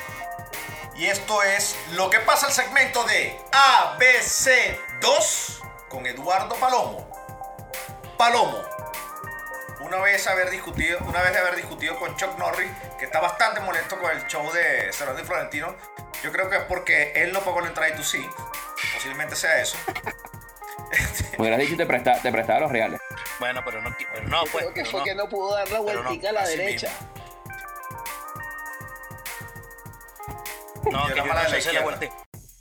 [0.97, 7.09] Y esto es lo que pasa al segmento de ABC2 con Eduardo Palomo.
[8.17, 8.61] Palomo,
[9.81, 13.61] una vez haber discutido, una vez de haber discutido con Chuck Norris, que está bastante
[13.61, 15.77] molesto con el show de Cervantes y Florentino,
[16.23, 18.29] yo creo que es porque él no pagó la entrada y tú sí.
[18.95, 19.77] Posiblemente sea eso.
[21.33, 23.01] Me hubieras dicho y te prestaba, te prestaba los reales.
[23.41, 25.05] Bueno, pero no, pero no, pues, Creo que pero fue no.
[25.05, 26.91] que no pudo dar la no, vueltica a la derecha.
[30.91, 31.83] no, Yo que yo no la sé si la izquierda.
[31.85, 32.09] vuelta.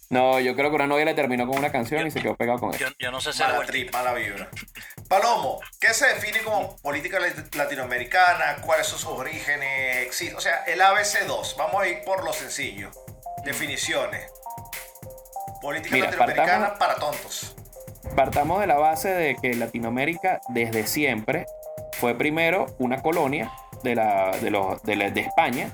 [0.10, 2.60] No, yo creo que una novia le terminó con una canción y se quedó pegado
[2.60, 2.86] con eso.
[2.97, 3.71] yo no sé si la Mala vuelta.
[3.73, 4.49] trip, mala vibra.
[5.10, 8.57] Palomo, ¿qué se define como política lat- latinoamericana?
[8.62, 10.07] ¿Cuáles son sus orígenes?
[10.07, 11.55] Existe- O sea, el ABC2.
[11.57, 12.89] Vamos a ir por lo sencillo.
[13.43, 14.31] Definiciones.
[15.62, 17.55] Política Mira, latinoamericana partamos- para tontos.
[18.15, 21.45] Partamos de la base de que Latinoamérica desde siempre
[21.93, 23.51] fue primero una colonia
[23.83, 25.69] de, la, de, los, de, la- de España,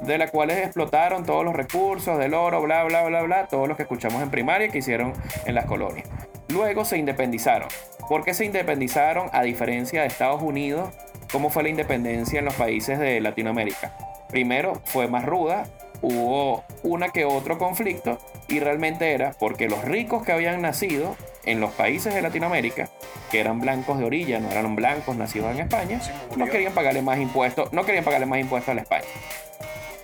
[0.00, 3.76] de la cual explotaron todos los recursos del oro, bla, bla, bla, bla, todos los
[3.76, 5.12] que escuchamos en primaria que hicieron
[5.46, 6.06] en las colonias.
[6.48, 7.68] Luego se independizaron.
[8.08, 10.90] ¿Por qué se independizaron a diferencia de Estados Unidos?
[11.32, 13.96] ¿Cómo fue la independencia en los países de Latinoamérica?
[14.28, 15.64] Primero fue más ruda,
[16.02, 21.60] hubo una que otro conflicto y realmente era porque los ricos que habían nacido en
[21.60, 22.88] los países de Latinoamérica,
[23.30, 26.00] que eran blancos de orilla, no eran blancos nacidos en España,
[26.36, 29.04] no querían pagarle más impuestos, no querían pagarle más impuestos a la España.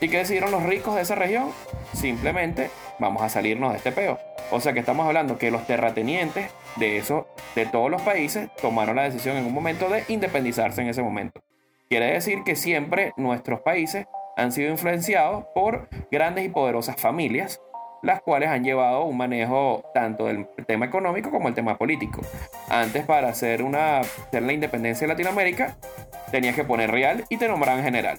[0.01, 1.51] ¿Y qué decidieron los ricos de esa región?
[1.93, 4.19] Simplemente vamos a salirnos de este peo.
[4.51, 8.97] O sea que estamos hablando que los terratenientes de eso, de todos los países, tomaron
[8.97, 11.43] la decisión en un momento de independizarse en ese momento.
[11.89, 17.61] Quiere decir que siempre nuestros países han sido influenciados por grandes y poderosas familias,
[18.03, 22.23] las cuales han llevado un manejo tanto del tema económico como el tema político.
[22.69, 25.77] Antes para hacer, una, hacer la independencia de Latinoamérica,
[26.31, 28.19] tenías que poner real y te nombraban general.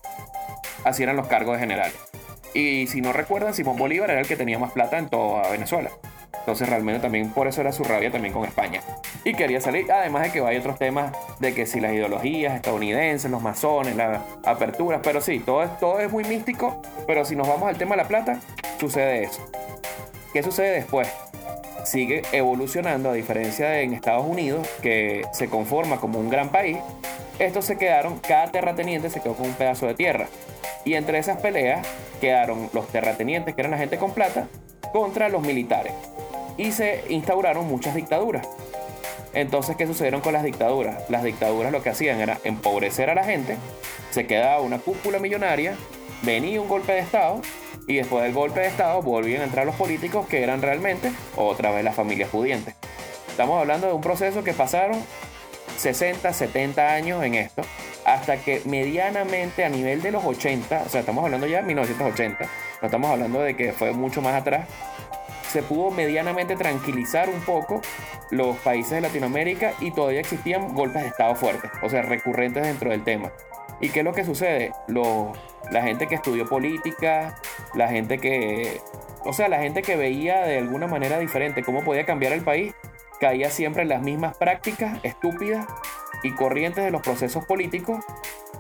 [0.84, 1.98] Así eran los cargos de generales.
[2.54, 5.90] Y si no recuerdan, Simón Bolívar era el que tenía más plata en toda Venezuela.
[6.40, 8.82] Entonces realmente también por eso era su rabia también con España.
[9.24, 13.30] Y quería salir, además de que hay otros temas de que si las ideologías estadounidenses,
[13.30, 17.70] los masones, las aperturas, pero sí, todo todo es muy místico, pero si nos vamos
[17.70, 18.40] al tema de la plata,
[18.80, 19.48] sucede eso.
[20.34, 21.08] ¿Qué sucede después?
[21.84, 26.78] Sigue evolucionando a diferencia de en Estados Unidos, que se conforma como un gran país.
[27.38, 30.28] Estos se quedaron, cada terrateniente se quedó con un pedazo de tierra.
[30.86, 31.86] Y entre esas peleas
[32.20, 34.48] quedaron los terratenientes, que eran la gente con plata,
[34.94, 35.94] contra los militares.
[36.62, 38.48] Y se instauraron muchas dictaduras.
[39.34, 41.10] Entonces, ¿qué sucedieron con las dictaduras?
[41.10, 43.58] Las dictaduras lo que hacían era empobrecer a la gente,
[44.12, 45.76] se quedaba una cúpula millonaria,
[46.22, 47.42] venía un golpe de Estado
[47.88, 51.72] y después del golpe de Estado volvían a entrar los políticos que eran realmente otra
[51.72, 52.76] vez las familias pudientes.
[53.28, 55.04] Estamos hablando de un proceso que pasaron
[55.78, 57.64] 60, 70 años en esto,
[58.06, 62.46] hasta que medianamente a nivel de los 80, o sea, estamos hablando ya de 1980,
[62.82, 64.68] no estamos hablando de que fue mucho más atrás,
[65.52, 67.82] se pudo medianamente tranquilizar un poco
[68.30, 72.90] los países de Latinoamérica y todavía existían golpes de Estado fuertes, o sea, recurrentes dentro
[72.90, 73.32] del tema.
[73.82, 74.72] ¿Y qué es lo que sucede?
[75.72, 77.36] La gente que estudió política,
[77.74, 78.80] la gente que,
[79.26, 82.74] o sea, la gente que veía de alguna manera diferente cómo podía cambiar el país,
[83.20, 85.66] caía siempre en las mismas prácticas estúpidas
[86.24, 88.06] y corrientes de los procesos políticos.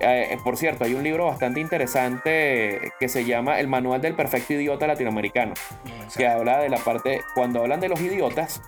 [0.03, 4.53] Eh, por cierto, hay un libro bastante interesante que se llama El Manual del Perfecto
[4.53, 5.53] Idiota Latinoamericano,
[6.17, 8.61] que habla de la parte, cuando hablan de los idiotas,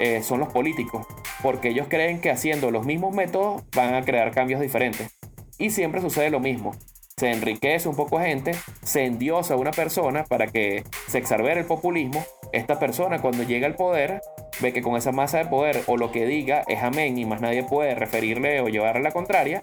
[0.00, 1.06] eh, son los políticos,
[1.42, 5.16] porque ellos creen que haciendo los mismos métodos van a crear cambios diferentes.
[5.58, 6.74] Y siempre sucede lo mismo.
[7.16, 11.66] Se enriquece un poco gente, se endiosa a una persona para que se exarvere el
[11.66, 12.24] populismo.
[12.52, 14.22] Esta persona cuando llega al poder
[14.60, 17.40] ve que con esa masa de poder o lo que diga es amén y más
[17.42, 19.60] nadie puede referirle o llevarle la contraria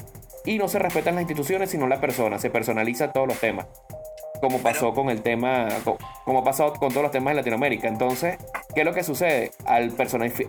[0.47, 3.67] y no se respetan las instituciones sino la persona, se personaliza todos los temas.
[4.41, 7.87] Como pasó con el tema, co- como pasado con todos los temas de Latinoamérica.
[7.87, 8.37] Entonces,
[8.75, 9.51] ¿qué es lo que sucede?
[9.65, 9.93] Al,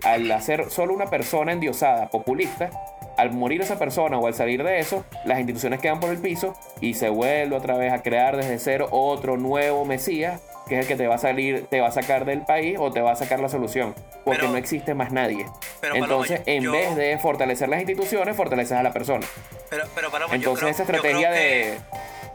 [0.03, 2.69] al hacer solo una persona endiosada, populista,
[3.17, 6.53] al morir esa persona o al salir de eso, las instituciones quedan por el piso
[6.81, 10.87] y se vuelve otra vez a crear desde cero otro nuevo Mesías, que es el
[10.87, 13.15] que te va a salir, te va a sacar del país o te va a
[13.15, 15.47] sacar la solución, porque Pero- no existe más nadie.
[15.81, 19.25] Pero, Paloma, Entonces, en vez de fortalecer las instituciones, fortaleces a la persona.
[19.69, 21.81] Pero, pero yo Entonces, creo- esa yo creo estrategia que- de...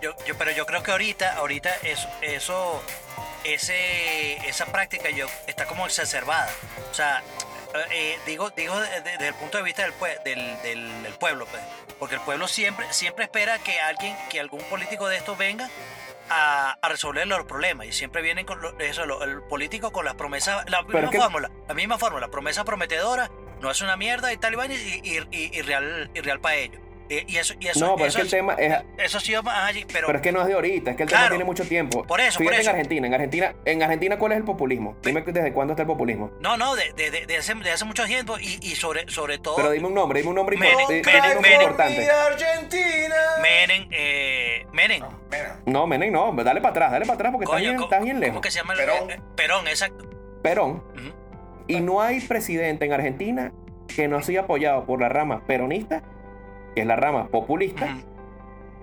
[0.03, 2.83] Yo, yo- pero yo creo que ahorita, ahorita eso, eso
[3.45, 6.49] ese, esa práctica yo, está como exacerbada.
[6.91, 7.23] O sea,
[7.91, 11.47] eh, digo, digo de- desde el punto de vista del, pue- del, del- del pueblo,
[11.47, 11.63] pues.
[11.99, 15.71] porque el pueblo siempre, siempre espera que alguien, que algún político de estos venga
[16.29, 20.05] a, a resolver los problemas y siempre vienen con lo- eso, lo- el político con
[20.05, 23.31] las promesas, la misma que- fórmula, la misma fórmula, promesa prometedora,
[23.61, 25.01] no es una mierda y tal y,
[25.33, 26.81] y- y real, y real para ellos.
[27.11, 28.75] Eh, y eso, y eso, No, pero es eso, que el tema es...
[28.99, 31.03] eso ha sido más allí, pero, Pero es que no es de ahorita, es que
[31.03, 32.03] el tema tiene mucho tiempo.
[32.05, 32.71] Por eso, Fíjate por eso.
[32.71, 34.97] en Argentina, en Argentina, en Argentina, ¿cuál es el populismo?
[35.03, 36.31] Dime desde cuándo está el populismo.
[36.41, 39.39] No, no, de, de, de, de hace, de hace mucho tiempo y, y sobre, sobre
[39.39, 41.51] todo Pero dime un nombre, dime un nombre Menem, impor- di- Menem, dime un nombre
[41.51, 41.63] Menem.
[41.63, 42.11] importante.
[42.11, 43.15] Argentina.
[43.43, 45.03] Menem, eh, Menem.
[45.31, 47.85] Mira, No, Menem, no, dale para atrás, dale para atrás porque Coño, está bien, ¿cómo-
[47.87, 48.41] está bien ¿Cómo lejos.
[48.41, 48.73] que se llama?
[48.75, 49.11] el- Perón.
[49.11, 50.09] eh, Perón, exacto.
[50.43, 50.83] Perón.
[51.67, 53.53] Y no hay presidente en Argentina
[53.95, 56.03] que no sea apoyado por la rama peronista,
[56.75, 57.99] que es la rama populista,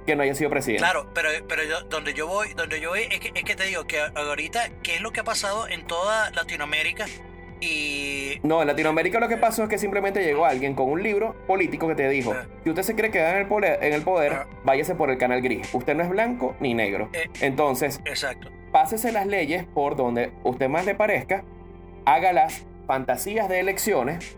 [0.06, 0.84] que no haya sido presidente.
[0.84, 3.66] Claro, pero, pero yo, donde yo voy, donde yo voy es que, es que te
[3.66, 7.06] digo que ahorita, ¿qué es lo que ha pasado en toda Latinoamérica?
[7.62, 11.36] Y No, en Latinoamérica lo que pasó es que simplemente llegó alguien con un libro
[11.46, 12.34] político que te dijo,
[12.64, 15.42] si usted se cree quedar en el poder, en el poder váyase por el canal
[15.42, 15.70] gris.
[15.72, 17.10] Usted no es blanco ni negro.
[17.14, 17.30] Eh.
[17.42, 18.50] Entonces, exacto.
[18.72, 21.44] pásese las leyes por donde usted más le parezca,
[22.06, 24.36] haga las fantasías de elecciones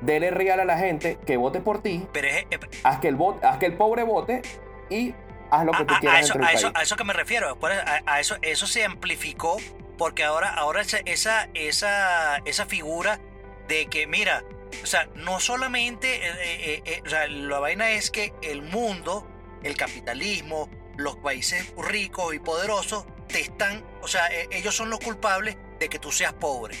[0.00, 3.16] dele real a la gente que vote por ti, Pero es, eh, haz que el,
[3.16, 4.42] vote, haz que el pobre vote
[4.88, 5.14] y
[5.50, 7.04] haz lo que tú a, a- a quieras eso, dentro a, eso, a eso que
[7.04, 7.56] me refiero.
[7.60, 9.56] eso- A, a eso, eso se amplificó
[9.98, 13.20] porque ahora, ahora esa, esa, esa, esa figura
[13.68, 14.44] de que, mira,
[14.82, 19.26] o sea, no solamente, eh, eh, eh, o sea, la vaina es que el mundo,
[19.62, 24.98] el capitalismo, los países ricos y poderosos te están, o sea, eh, ellos son los
[25.00, 26.74] culpables de que tú seas pobre.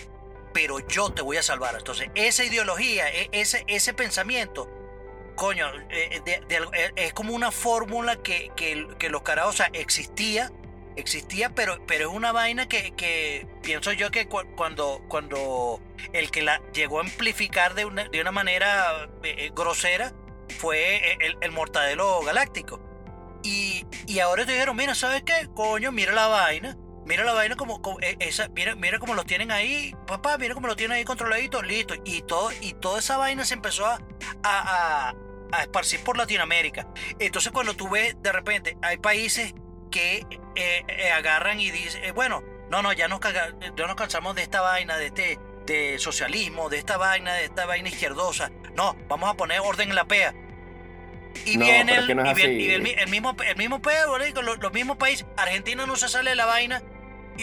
[0.52, 1.74] Pero yo te voy a salvar.
[1.78, 4.68] Entonces, esa ideología, e- ese, ese pensamiento,
[5.36, 9.56] coño, eh, de- de eh, es como una fórmula que, que, que los carajos, o
[9.58, 10.50] sea, existía,
[10.96, 15.80] existía, pero, pero es una vaina que, que pienso yo que cu- cuando, cuando
[16.12, 20.12] el que la llegó a amplificar de una, de una manera eh, eh, grosera
[20.58, 22.80] fue el, el mortadelo galáctico.
[23.42, 25.48] Y, y ahora te dijeron, mira, ¿sabes qué?
[25.54, 26.76] Coño, mira la vaina.
[27.10, 30.54] Mira la vaina como, como- eh, esa, mira, mira cómo los tienen ahí, papá, mira
[30.54, 31.94] cómo lo tienen ahí controladitos, listo.
[32.04, 33.98] Y todo, y toda esa vaina se empezó a,
[34.44, 35.14] a, a-
[35.52, 36.86] a esparcir por Latinoamérica.
[37.18, 39.54] Entonces cuando tú ves de repente, hay países
[39.90, 43.96] que eh, eh, agarran y dicen, eh, bueno, no, no, ya nos, caga- ya nos
[43.96, 48.52] cansamos de esta vaina, de este de socialismo, de esta vaina, de esta vaina izquierdosa.
[48.76, 50.32] No, vamos a poner orden en la PEA.
[51.44, 54.42] Y No, viene el, no y viene- y el, mi- el mismo, el mismo boludo,
[54.42, 55.26] los, los mismos países.
[55.36, 56.82] Argentina no se sale de la vaina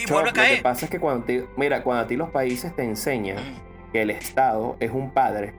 [0.01, 2.15] y Choc, vuelve a Lo que pasa es que cuando ti- mira, cuando a ti
[2.15, 3.91] los países te enseñan Mm.
[3.91, 5.53] que el Estado es un padre,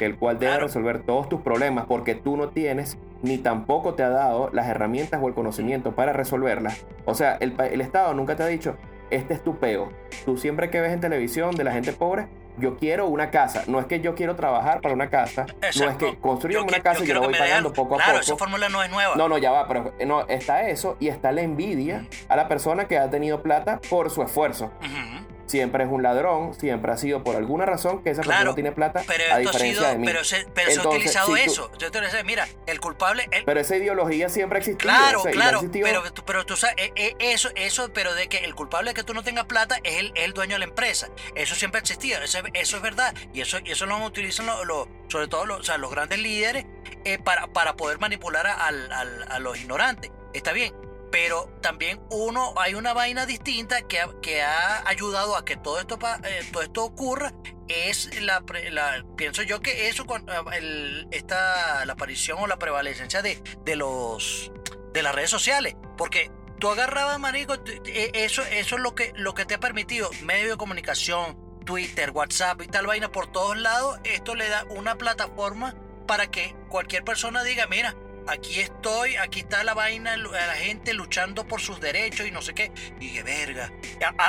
[0.00, 0.66] el cual debe Claro.
[0.66, 5.20] resolver todos tus problemas porque tú no tienes ni tampoco te ha dado las herramientas
[5.22, 6.84] o el conocimiento para resolverlas.
[7.04, 8.76] O sea, el, el Estado nunca te ha dicho,
[9.10, 9.88] este es tu peo.
[10.24, 12.26] Tú siempre que ves en televisión de la gente pobre,
[12.58, 13.64] yo quiero una casa.
[13.66, 15.46] No es que yo quiero trabajar para una casa,
[15.78, 18.12] no es que construyan una casa y yo la voy den pagando poco a Claro,
[18.12, 18.22] poco.
[18.22, 19.14] esa fórmula no es nueva.
[19.16, 22.48] No, no, ya va, pero eh, no, está eso y está la envidia a la
[22.48, 24.66] persona que ha tenido plata por su esfuerzo.
[24.80, 25.27] Ujú.
[25.48, 28.72] Siempre es un ladrón, siempre ha sido por alguna razón que esa Claro, persona tiene
[28.72, 30.06] plata, Pero a diferencia sido, de mí.
[30.06, 31.70] pero se, pero se ha utilizado si tú- eso.
[31.78, 34.90] Yo te lo decía, mira, el culpable, el- Pero esa ideología siempre ha existido.
[34.92, 38.28] Claro, o sea, claro, existido- pero, pero tú sabes, eh, eh, eso, eso, pero de
[38.28, 40.64] que el culpable de que tú no tengas plata es el, el dueño de la
[40.66, 41.08] empresa.
[41.34, 43.14] Eso siempre ha existido, eso, eso es verdad.
[43.32, 46.18] Y eso, y eso lo utilizan los, los- sobre todo los, o sea, los grandes
[46.18, 46.66] líderes
[47.04, 50.10] eh, para, para poder manipular a, al- al- a los ignorantes.
[50.34, 50.74] Está bien.
[51.10, 55.80] Pero también uno, hay una vaina distinta que ha, que ha ayudado a que todo
[55.80, 57.32] esto, eh, todo esto ocurra.
[57.68, 63.22] Es la, la- pienso yo que eso, con, el- esta, la aparición o la prevalecencia
[63.22, 64.52] de, de los
[64.92, 65.76] de las redes sociales.
[65.96, 67.54] Porque tú agarrabas, marico,
[67.86, 70.10] eh, eso, eso es lo que, lo que te ha permitido.
[70.22, 73.98] Medio de comunicación, Twitter, WhatsApp y tal vaina por todos lados.
[74.04, 75.74] Esto le da una plataforma
[76.06, 77.94] para que cualquier persona diga, mira,
[78.28, 82.54] aquí estoy, aquí está la vaina, la gente luchando por sus derechos y no sé
[82.54, 82.70] qué.
[83.00, 83.72] Y que verga.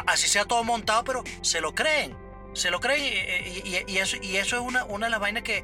[0.08, 2.18] Así sea todo montado, pero se lo creen.
[2.54, 3.04] Se lo creen
[3.64, 5.64] y, eso, y eso es una, de las vainas que,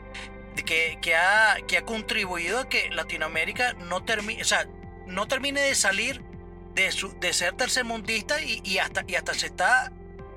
[1.16, 4.68] ha, contribuido a que Latinoamérica no termine, o sea,
[5.08, 6.22] no termine de salir
[6.74, 9.92] de, su, de ser tercermundista y, hasta, y hasta se está,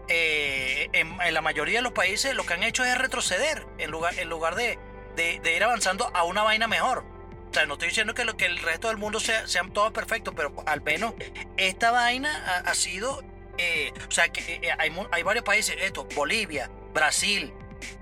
[0.08, 4.18] eh, en, la mayoría de los países lo que han hecho es retroceder en lugar,
[4.18, 4.78] en lugar de
[5.44, 7.17] ir avanzando a una vaina mejor.
[7.50, 9.92] O sea, no estoy diciendo que, lo, que el resto del mundo sea, sean todos
[9.92, 11.14] perfectos, pero al menos
[11.56, 13.22] esta vaina ha, sido,
[13.56, 17.52] eh, o sea, que eh, hay, mu- hay varios países, esto, Bolivia, Brasil,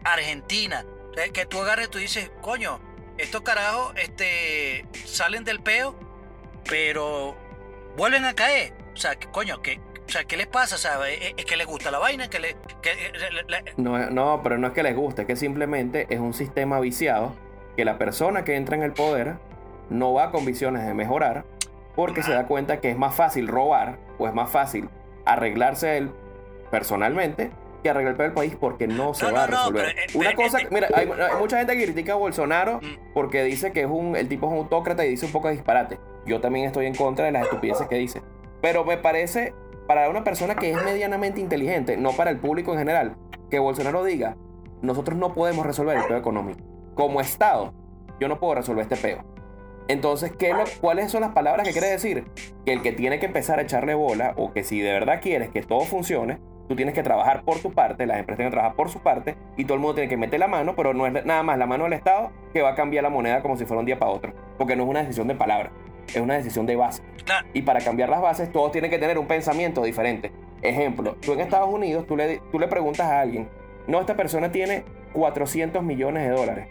[0.05, 0.85] Argentina,
[1.33, 2.81] que tú agarres y tú dices, coño,
[3.19, 5.99] estos carajos este, salen del peo,
[6.69, 7.37] pero
[7.97, 8.75] vuelven a caer.
[8.95, 10.77] O sea, coño, que, o sea, ¿qué les pasa?
[11.09, 12.29] ¿es, que les gusta la vaina?
[12.29, 16.07] que le, que, eh, No, no, pero no es que les guste, es que simplemente
[16.11, 17.35] es un sistema viciado
[17.77, 19.37] que la persona que entra en el poder
[19.91, 21.45] no va con visiones de mejorar
[21.95, 24.89] porque se da cuenta que es más fácil robar o es más fácil
[25.25, 26.11] arreglarse él
[26.71, 27.51] personalmente
[27.83, 29.85] que arreglar el país porque no se No, va a no, resolver.
[29.87, 32.81] pero, eh, Una pero, cosa, eh, mira, hay, hay mucha gente que critica a Bolsonaro
[32.81, 33.13] Mm.
[33.15, 35.55] porque dice que es un, el tipo es un autócrata y dice un poco de
[35.55, 35.99] disparate.
[36.27, 38.23] Yo también estoy en contra de las estupideces que dice.
[38.61, 39.55] Pero me parece,
[39.87, 43.17] para una persona que es medianamente inteligente, no para el público en general,
[43.51, 44.37] que Bolsonaro diga,
[44.83, 46.59] nosotros no podemos resolver el peo económico.
[46.97, 47.73] Como Estado,
[48.19, 49.25] yo no puedo resolver este peo.
[49.89, 52.25] Entonces, ¿qué es lo- ¿cuáles son las palabras que quiere decir?
[52.65, 55.51] Que el que tiene que empezar a echarle bola, o que si de verdad quieres
[55.51, 56.39] que todo funcione,
[56.69, 59.37] tú tienes que trabajar por tu parte, las empresas tienen que trabajar por su parte,
[59.57, 61.67] y todo el mundo tiene que meter la mano, pero no es nada más la
[61.67, 64.11] mano del Estado que va a cambiar la moneda como si fuera un día para
[64.11, 64.33] otro.
[64.59, 65.71] Porque no es una decisión de palabra,
[66.09, 67.03] es una decisión de base.
[67.55, 70.33] Y para cambiar las bases, todos tienen que tener un pensamiento diferente.
[70.63, 73.49] Ejemplo, tú en Estados Unidos, tú le, tú le preguntas a alguien,
[73.87, 76.69] no, esta persona tiene 400 millones de dólares.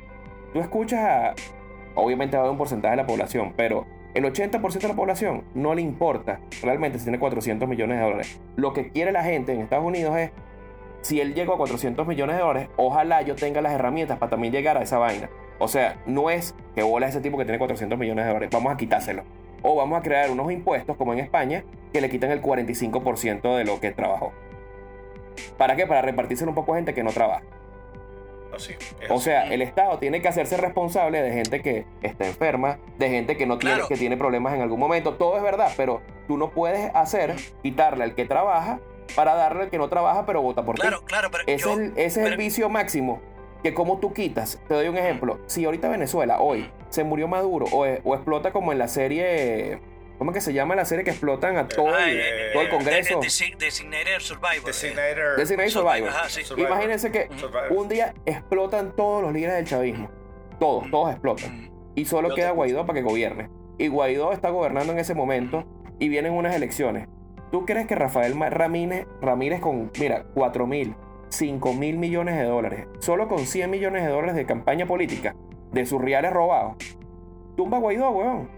[0.55, 1.35] Tú escuchas a,
[1.95, 5.43] obviamente va a haber un porcentaje de la población, pero el 80% de la población
[5.53, 8.39] no le importa realmente si tiene 400 millones de dólares.
[8.55, 10.31] Lo que quiere la gente en Estados Unidos es
[11.01, 14.53] si él llegó a 400 millones de dólares, ojalá yo tenga las herramientas para también
[14.53, 15.29] llegar a esa vaina.
[15.59, 18.71] O sea, no es que bola ese tipo que tiene 400 millones de dólares, vamos
[18.71, 19.23] a quitárselo.
[19.61, 23.65] O vamos a crear unos impuestos, como en España, que le quitan el 45% de
[23.65, 24.31] lo que trabajó.
[25.57, 25.85] ¿Para qué?
[25.85, 27.43] Para repartírselo un poco a gente que no trabaja.
[28.55, 28.77] Es
[29.09, 33.37] O sea, el Estado tiene que hacerse responsable de gente que está enferma, de gente
[33.37, 33.87] que no tiene, Claro.
[33.87, 35.13] que tiene problemas en algún momento.
[35.15, 38.79] Todo es verdad, pero tú no puedes hacer quitarle al que trabaja
[39.15, 41.05] para darle al que no trabaja, pero vota por Claro, ti.
[41.05, 43.21] claro, pero Ese, yo- es, el, ese es el pero- vicio máximo.
[43.63, 45.39] Que como tú quitas, te doy un ejemplo.
[45.47, 49.79] Si ahorita Venezuela, hoy, se murió Maduro o, o explota como en la serie.
[50.17, 52.61] ¿Cómo es que se llama la serie que explotan a todo Ah, el, eh, todo
[52.61, 53.19] el eh, Congreso?
[53.19, 54.55] de- de- Designated Survivor.
[54.55, 54.61] eh.
[54.65, 55.37] Designator.
[55.37, 56.09] Designated Survivor, Survivor.
[56.09, 56.43] ajá, sí.
[56.43, 56.71] Survivor.
[56.71, 57.71] Imagínense que Survivor.
[57.71, 60.09] un día explotan todos los líderes del chavismo.
[60.59, 61.63] Todos, todos explotan.
[61.65, 61.71] Mm.
[61.95, 62.51] Y solo Yo queda.
[62.51, 63.49] Guaidó para que gobierne.
[63.77, 65.65] Y Guaidó está gobernando en ese momento
[65.99, 67.07] y vienen unas elecciones.
[67.51, 70.95] ¿Tú crees que Rafael Ramírez, Ramírez con, mira, 4 mil,
[71.29, 75.35] 5 mil millones de dólares, solo con 100 millones de dólares de campaña política,
[75.71, 76.75] de sus reales robados,
[77.57, 78.49] tumba a Guaidó, weón?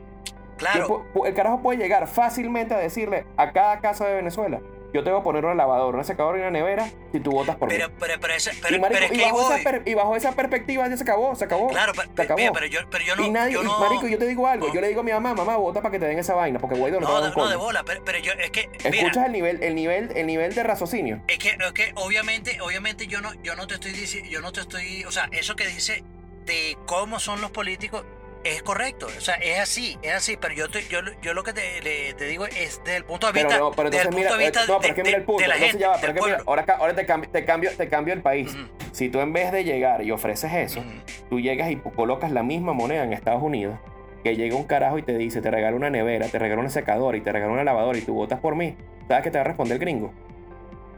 [0.58, 4.60] Claro, El carajo puede llegar fácilmente a decirle a cada casa de Venezuela,
[4.93, 7.58] yo te voy a poner una lavadora, una secadora y una nevera si tú votas
[7.58, 7.76] por mí.
[7.76, 9.93] pero, pero, pero, ese- pero, y, marico, pero es y que bajo esa per- y
[9.93, 11.68] bajo esa perspectiva ya se acabó, se acabó.
[11.68, 12.38] Claro, pero, se acabó.
[12.39, 13.26] mira, pero yo, pero yo no.
[13.26, 14.74] y nadie, yo y, no, marico, yo te digo algo, no.
[14.74, 16.78] yo le digo a mi mamá, mamá, vota para que te den esa vaina, porque
[16.78, 17.60] Guaidó no, No, de, no, de coño.
[17.60, 20.64] bola, pero, pero yo, es que, mira, Escuchas el nivel, el nivel, el nivel de
[20.64, 21.22] raciocinio.
[21.28, 24.51] es que, es que obviamente, obviamente yo no, yo no te estoy diciendo, yo no
[24.53, 26.03] te estoy, o sea, eso que dice
[26.45, 28.05] de cómo son los políticos
[28.43, 31.53] es correcto, o sea, es así, es así, pero yo, te- yo, yo lo que
[31.53, 34.07] te, le- te digo es desde el punto de Pero, vista, no, pero desde entonces
[34.07, 35.79] el punto mira, de vista no, pero es que mira el punto, de la gente,
[35.79, 38.55] ya pero es que mira, ahora, ahora te, cambio, te, cambio, te cambio el país.
[38.91, 40.83] Si tú en vez de llegar y ofreces eso,
[41.29, 43.77] tú llegas y colocas la misma moneda en Estados Unidos,
[44.23, 47.17] que llega un carajo y te dice, te regalo una nevera, te regalo una secadora
[47.17, 48.75] y te regalo una lavadora y tú votas por mí,
[49.07, 50.11] ¿sabes qué te va a responder el gringo?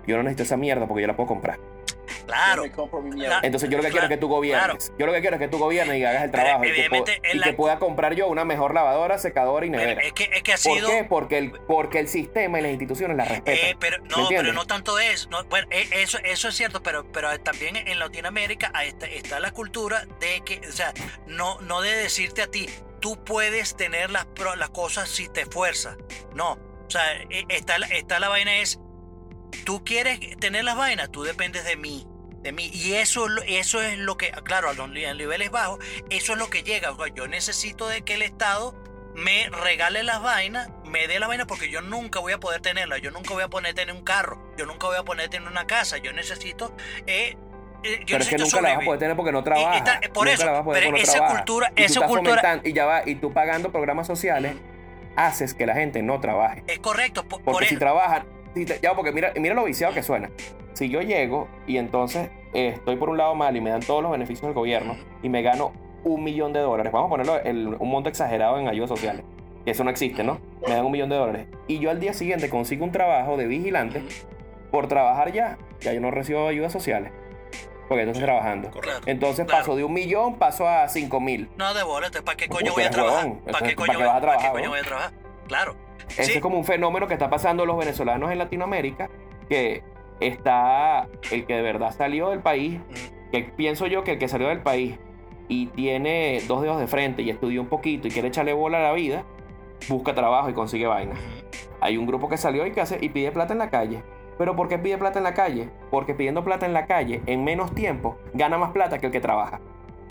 [0.08, 1.60] Yo no necesito esa mierda porque yo la puedo comprar.
[2.26, 3.40] Claro, Yo me compro mi mierda.
[3.44, 4.92] Entonces yo lo que quiero es que tú gobiernes.
[4.98, 7.22] Yo lo que quiero es que tú gobiernes y hagas el Pero trabajo y que,
[7.34, 10.02] y la- que pueda comprar yo una mejor lavadora, secadora y pero nevera.
[10.02, 10.90] es que, es que ha ¿Por sido...
[10.90, 11.04] qué?
[11.04, 13.70] Porque el, porque el sistema y las instituciones la respetan.
[13.70, 15.28] Eh, pero ¿Me no, pero no tanto es.
[15.30, 19.52] No, bueno, eh, eso, eso es cierto, pero, pero también en Latinoamérica está, está la
[19.52, 20.94] cultura de que, o sea,
[21.28, 22.68] no, no de decirte a ti,
[23.00, 25.98] tú puedes tener las, pro- las cosas si te esfuerzas.
[26.36, 26.54] No.
[26.54, 28.80] O sea, eh, está, la- está la vaina es,
[29.66, 32.06] tú quieres tener las vainas, tú dependes de mí.
[32.42, 32.70] De mí.
[32.74, 35.80] Y eso, es lo- eso es lo que, claro, a los niveles bajos,
[36.10, 36.96] eso es lo que llega.
[37.14, 38.74] Yo necesito de que el Estado
[39.14, 43.02] me regale las vainas, me dé las vainas porque yo nunca voy a poder tenerlas,
[43.02, 45.68] yo nunca voy a poder tener un carro, yo nunca voy a poder tener una
[45.68, 46.74] casa, yo necesito...
[47.08, 47.36] eh,
[47.84, 49.42] eh, yo Pero es que necesito nunca la vas a poder tener porque no Y-
[49.42, 49.78] y trabajas.
[49.78, 53.02] está- por Nunca eso, la pero no esa cultura- Y esa cultura- y ya va,
[53.10, 54.54] y tú pagando programas sociales,
[55.18, 56.64] haces que la gente no trabaje.
[56.68, 57.80] Es correcto, po- por, Porque si eso.
[57.80, 58.26] trabajan,
[58.82, 60.30] ya, porque mira, mira lo viciado que suena.
[60.74, 64.02] Si yo llego y entonces eh, estoy por un lado mal y me dan todos
[64.02, 65.72] los beneficios del gobierno y me gano
[66.04, 69.24] un millón de dólares, vamos a ponerlo un monto exagerado en ayudas sociales,
[69.66, 70.40] que eso no existe, ¿no?
[70.68, 71.48] Me dan un millón de dólares.
[71.68, 74.02] Y yo al día siguiente consigo un trabajo de vigilante
[74.72, 77.12] por trabajar ya, ya yo no recibo ayudas sociales,
[77.90, 78.72] porque entonces trabajando.
[78.72, 79.02] Correcto.
[79.08, 79.62] Entonces Claro.
[79.64, 81.50] paso de un millón, paso a cinco mil.
[81.58, 83.34] No, de bola, entonces, ¿para qué coño voy a trabajar?
[83.52, 87.14] ¿Para qué coño, ¿para qué voy- a trabajar, coño Ese es como un fenómeno que
[87.14, 89.10] está pasando los venezolanos en Latinoamérica,
[89.48, 89.84] que
[90.20, 92.80] está el que de verdad salió del país,
[93.32, 94.98] que pienso yo que el que salió del país
[95.48, 98.84] y tiene dos dedos de frente y estudió un poquito y quiere echarle bola a
[98.84, 99.26] la vida,
[99.88, 101.16] busca trabajo y consigue vaina.
[101.82, 104.04] Hay un grupo que salió y que hace y pide plata en la calle.
[104.38, 105.70] ¿Pero por qué pide plata en la calle?
[105.92, 109.20] Porque pidiendo plata en la calle en menos tiempo gana más plata que el que
[109.20, 109.60] trabaja.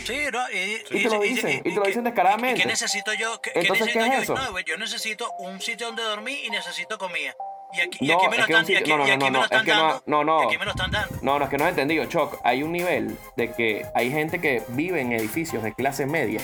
[0.05, 0.51] Sí, ¿no?
[0.51, 2.61] Y, Y te lo dicen, y te lo dicen descaradamente.
[2.61, 3.41] ¿Y qué necesito yo?
[3.41, 4.35] ¿Qué, qué Entonces, necesito ¿qué es yo?
[4.35, 4.51] eso?
[4.53, 7.35] No, yo necesito un sitio donde dormir y necesito comida.
[7.73, 9.07] Y aquí, y No, aquí me lo es que están, y sitio- aquí, no, no,
[9.07, 10.03] y aquí no, me no, lo es están que no, dando.
[10.07, 10.43] no, no.
[10.43, 11.19] Y aquí me lo están dando.
[11.21, 12.41] No, no, es que no has entendido, Choc.
[12.45, 16.41] Hay un nivel de que hay gente que vive en edificios de clase media,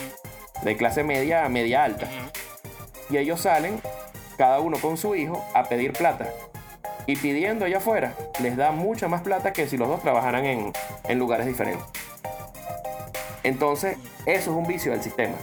[0.63, 2.07] de clase media a media alta.
[2.07, 3.15] Ujú.
[3.15, 3.81] Y ellos salen,
[4.37, 6.29] cada uno con su hijo, a pedir plata.
[7.07, 10.73] Y pidiendo allá afuera, les da mucha más plata que si los dos trabajaran en,
[11.09, 11.85] en lugares diferentes.
[13.45, 15.37] Entonces, eso es un vicio del sistema.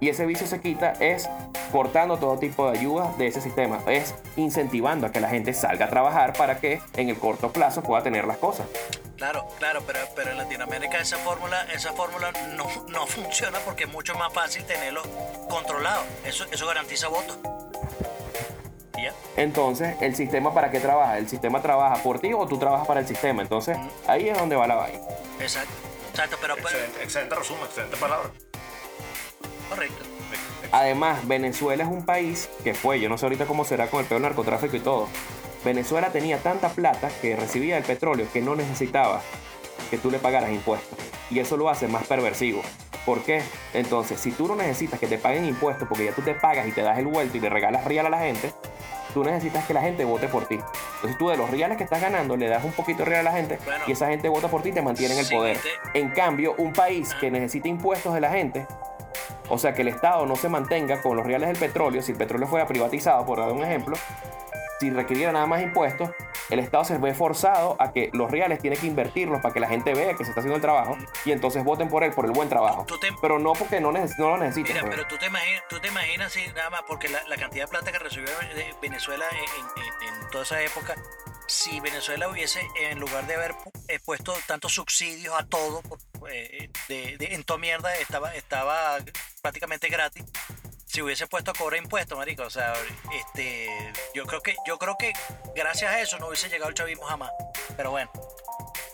[0.00, 1.28] Y ese vicio se quita es
[1.70, 3.80] cortando todo tipo de ayudas de ese sistema.
[3.86, 7.82] Es incentivando a que la gente salga a trabajar para que en el corto plazo
[7.82, 8.66] pueda tener las cosas.
[9.16, 13.90] Claro, claro, pero, pero en Latinoamérica esa fórmula, esa fórmula no, no funciona porque es
[13.90, 15.02] mucho más fácil tenerlo
[15.48, 16.02] controlado.
[16.24, 17.38] Eso, eso garantiza votos.
[19.36, 21.18] Entonces, ¿el sistema para qué trabaja?
[21.18, 23.42] ¿El sistema trabaja por ti o tú trabajas para el sistema?
[23.42, 23.76] Entonces,
[24.06, 25.00] ahí es donde va la vaina.
[25.40, 25.72] Exacto.
[26.14, 28.30] Exacto, pero, pero- Excelente, excelente resumen, excelente palabra.
[29.68, 30.04] correcto.
[30.70, 34.06] Además, Venezuela es un país que fue, yo no sé ahorita cómo será con el
[34.06, 35.08] peor narcotráfico y todo,
[35.64, 39.22] Venezuela tenía tanta plata que recibía del petróleo que no necesitaba
[39.90, 40.98] que tú le pagaras impuestos.
[41.30, 42.62] Y eso lo hace más perversivo.
[43.06, 43.42] ¿Por qué?
[43.74, 46.72] Entonces, si tú no necesitas que te paguen impuestos porque ya tú te pagas y
[46.72, 48.52] te das el vuelto y le regalas real a la gente,
[49.12, 50.58] tú necesitas que la gente vote por ti.
[50.96, 53.30] Entonces tú de los reales que estás ganando le das un poquito de real a
[53.30, 53.84] la gente Bueno.
[53.86, 55.56] y esa gente vota por ti y te mantiene en el Sí, poder.
[55.56, 58.66] este- En cambio, un país que necesita impuestos de la gente,
[59.50, 62.18] o sea, que el Estado no se mantenga con los reales del petróleo, si el
[62.18, 63.96] petróleo fuera privatizado, por dar un ejemplo,
[64.80, 66.10] si requiriera nada más impuestos,
[66.50, 69.68] el Estado se ve forzado a que los reales tiene que invertirlos para que la
[69.68, 72.32] gente vea que se está haciendo el trabajo y entonces voten por él por el
[72.32, 72.84] buen trabajo.
[73.00, 74.72] Te- Pero no porque no, neces- no lo necesiten.
[74.74, 74.96] Mira, pues.
[74.96, 77.68] pero tú te imaginas, tú te imaginas si nada más, porque la, la cantidad de
[77.70, 80.94] plata que recibió de Venezuela en, en- en toda esa época,
[81.46, 83.54] si Venezuela hubiese, en lugar de haber
[83.88, 85.82] eh, puesto tantos subsidios a todo,
[86.30, 88.96] eh, de, de- en toda mierda estaba, estaba
[89.42, 90.24] prácticamente gratis,
[90.94, 92.72] si hubiese puesto a cobrar impuestos, marico, o sea,
[93.12, 93.66] este,
[94.14, 95.12] yo creo que, yo creo que
[95.52, 97.32] gracias a eso no hubiese llegado el chavismo jamás.
[97.76, 98.12] Pero bueno,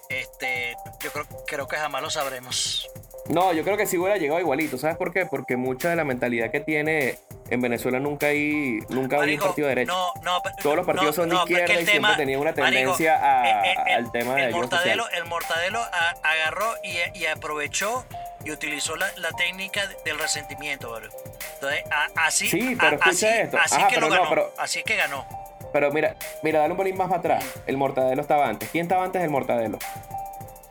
[0.09, 2.89] este, yo creo, creo que jamás lo sabremos.
[3.29, 4.79] No, yo creo que sí hubiera llegado igualito.
[4.79, 5.27] ¿Sabes por qué?
[5.27, 7.19] Porque mucha de la mentalidad que tiene
[7.51, 9.93] en Venezuela nunca hay, nunca hay un Marico, partido de derecha.
[9.93, 12.71] No, no, Todos los partidos no, son de izquierda y el siempre tenían una marico,
[12.79, 15.85] tendencia a- eh, al tema de el mortadelo, el mortadelo
[16.23, 18.07] agarró y, y aprovechó
[18.45, 21.09] y utilizó la, la técnica del resentimiento, bro.
[21.55, 23.59] Entonces, a- así, Sí, pero a- escucha así, esto.
[23.59, 25.27] así Ajá, que pero lo no, ganó, pero- así es que ganó.
[25.73, 27.45] Pero mira, mira, dale un pelín más para atrás.
[27.67, 28.69] El mortadelo estaba antes.
[28.71, 29.79] ¿Quién estaba antes del mortadelo?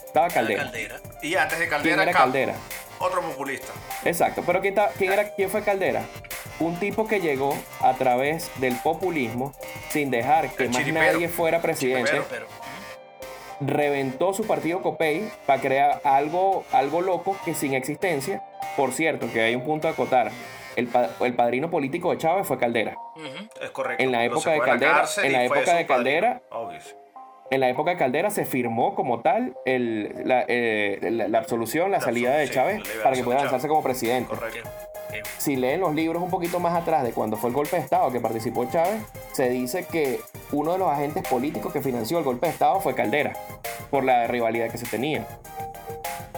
[0.05, 0.63] Estaba Caldera.
[0.63, 0.95] Caldera.
[1.21, 2.55] Y antes de ¿Quién Caldera, era Cap- Caldera?
[2.99, 3.71] otro populista.
[4.03, 4.43] Exacto.
[4.45, 6.03] Pero ¿quién, ta- quién era, ¿quién fue Caldera?
[6.59, 9.53] Un tipo que llegó a través del populismo
[9.91, 11.13] sin dejar que El más chiripero.
[11.13, 12.11] nadie fuera presidente.
[12.11, 12.25] Chiripero.
[12.29, 12.47] Pero,
[13.61, 18.43] reventó su partido Copey para crear algo, algo loco que sin existencia.
[18.77, 20.31] Por cierto, que hay un punto a acotar.
[20.75, 22.95] El, pa- el padrino político de Chávez fue Caldera.
[23.61, 24.03] Es correcto.
[24.03, 24.91] En la época de Caldera-
[25.25, 26.41] en la época de Caldera-.
[27.51, 31.89] En la época de Caldera se firmó como tal el- la, eh, la- la absolución,
[31.91, 34.29] la La salida de Chávez para que pueda lanzarse como presidente.
[34.33, 34.69] Correcto.
[35.39, 38.11] Si leen los libros un poquito más atrás de cuando fue el golpe de Estado
[38.11, 40.19] que participó Chávez, se dice que
[40.51, 43.33] uno de los agentes políticos que financió el golpe de Estado fue Caldera,
[43.89, 45.25] por la rivalidad que se tenía.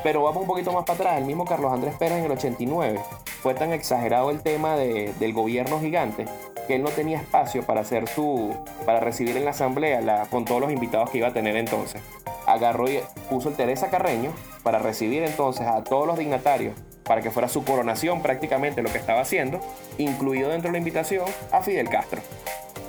[0.04, 3.00] Pero vamos un poquito más para atrás, el mismo Carlos Andrés Pérez en el 89
[3.42, 6.26] fue tan exagerado el tema de- del gobierno gigante
[6.68, 10.62] que él no tenía espacio para hacer su para recibir en la asamblea con todos
[10.62, 12.02] los invitados que iba a tener entonces.
[12.46, 14.32] Agarró y puso el Teresa Carreño
[14.64, 19.00] para recibir entonces a todos los dignatarios para que fuera su coronación prácticamente lo que
[19.00, 19.60] estaba haciendo,
[19.98, 22.22] incluido dentro de la invitación a Fidel Castro.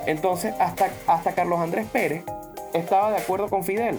[0.07, 2.23] Entonces, hasta, hasta Carlos Andrés Pérez
[2.75, 3.99] estaba de acuerdo con Fidel.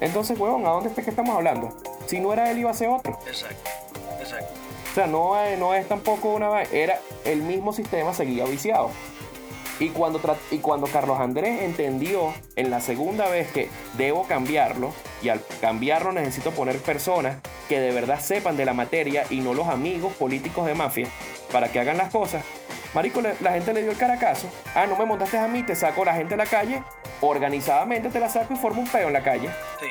[0.00, 1.76] Entonces, huevón, ¿a dónde está que estamos hablando?
[2.06, 3.18] Si no era él, iba a ser otro.
[3.26, 3.70] Exacto.
[4.90, 6.62] O sea, no es, tampoco una...
[6.62, 8.90] Era el mismo sistema, seguía viciado.
[9.78, 10.20] Y cuando,
[10.50, 16.12] y cuando Carlos Andrés entendió en la segunda vez que debo cambiarlo, y al cambiarlo
[16.12, 17.38] necesito poner personas
[17.68, 21.08] que de verdad sepan de la materia y no los amigos políticos de mafia
[21.50, 22.44] para que hagan las cosas,
[22.94, 24.50] Marico, la gente le dio el caracazo.
[24.74, 26.82] Ah, no me montaste a mí, te saco la gente a la calle,
[27.20, 29.48] organizadamente te la saco y formo un peo en la calle.
[29.78, 29.86] Sí.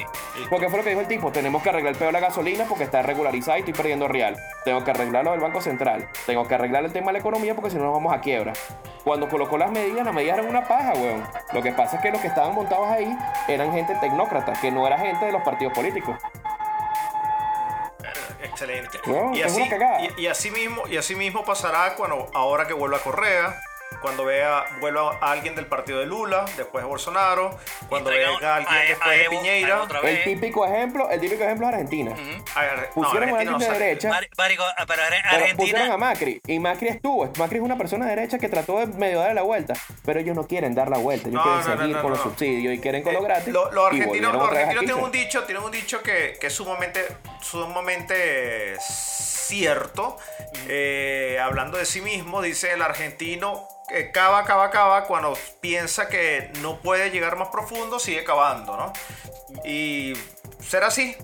[0.49, 2.65] Porque fue lo que dijo el tipo, tenemos que arreglar el pedo de la gasolina
[2.67, 4.35] porque está regularizada y estoy perdiendo real.
[4.65, 6.09] Tengo que arreglar lo del Banco Central.
[6.25, 8.51] Tengo que arreglar el tema de la economía porque si no nos vamos a quiebra.
[9.03, 11.23] Cuando colocó las medidas, las medidas eran una paja, weón.
[11.53, 14.85] Lo que pasa es que los que estaban montados ahí eran gente tecnócrata, que no
[14.85, 16.17] era gente de los partidos políticos.
[18.59, 18.99] Excelente.
[19.33, 19.61] Y, así,
[20.17, 23.61] y, y así mismo, y así mismo pasará cuando ahora que vuelva Correa,
[24.01, 27.57] cuando vea vuelva a alguien del partido de Lula, después de Bolsonaro,
[27.89, 29.87] cuando vea a alguien a- después a de Evo- a Piñeira.
[30.03, 32.11] El típico ejemplo, el típico ejemplo es Argentina.
[32.13, 33.79] Ver, no, Pusieron a Argentina alguien no de sale.
[33.79, 35.97] derecha, Marico, ah, pero Ar- pero pusieron a Argentina.
[35.97, 37.29] Macri y Macri estuvo.
[37.37, 39.73] Macri es una persona de derecha que trató de medio darle la vuelta,
[40.05, 42.23] pero ellos no quieren dar la vuelta, ellos No, quieren seguir no, con no, los
[42.23, 43.53] subsidios y quieren con lo Eh, gratis.
[43.53, 47.05] lo- los argentinos, argentinos aquí, tienen un dicho, tienen un dicho que, que es sumamente,
[47.41, 48.75] sumamente
[49.49, 50.17] cierto.
[50.67, 56.51] Eh, hablando de sí mismo, dice el argentino que cava, cava, cava, cuando piensa que
[56.61, 58.93] no puede llegar más profundo, sigue cavando, ¿no?
[59.65, 60.13] Y
[60.59, 61.15] será así,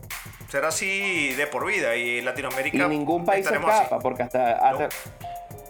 [0.50, 1.96] será así de por vida.
[1.96, 3.56] Y Latinoamérica Y ningún país así.
[3.56, 4.90] escapa, porque hasta, hasta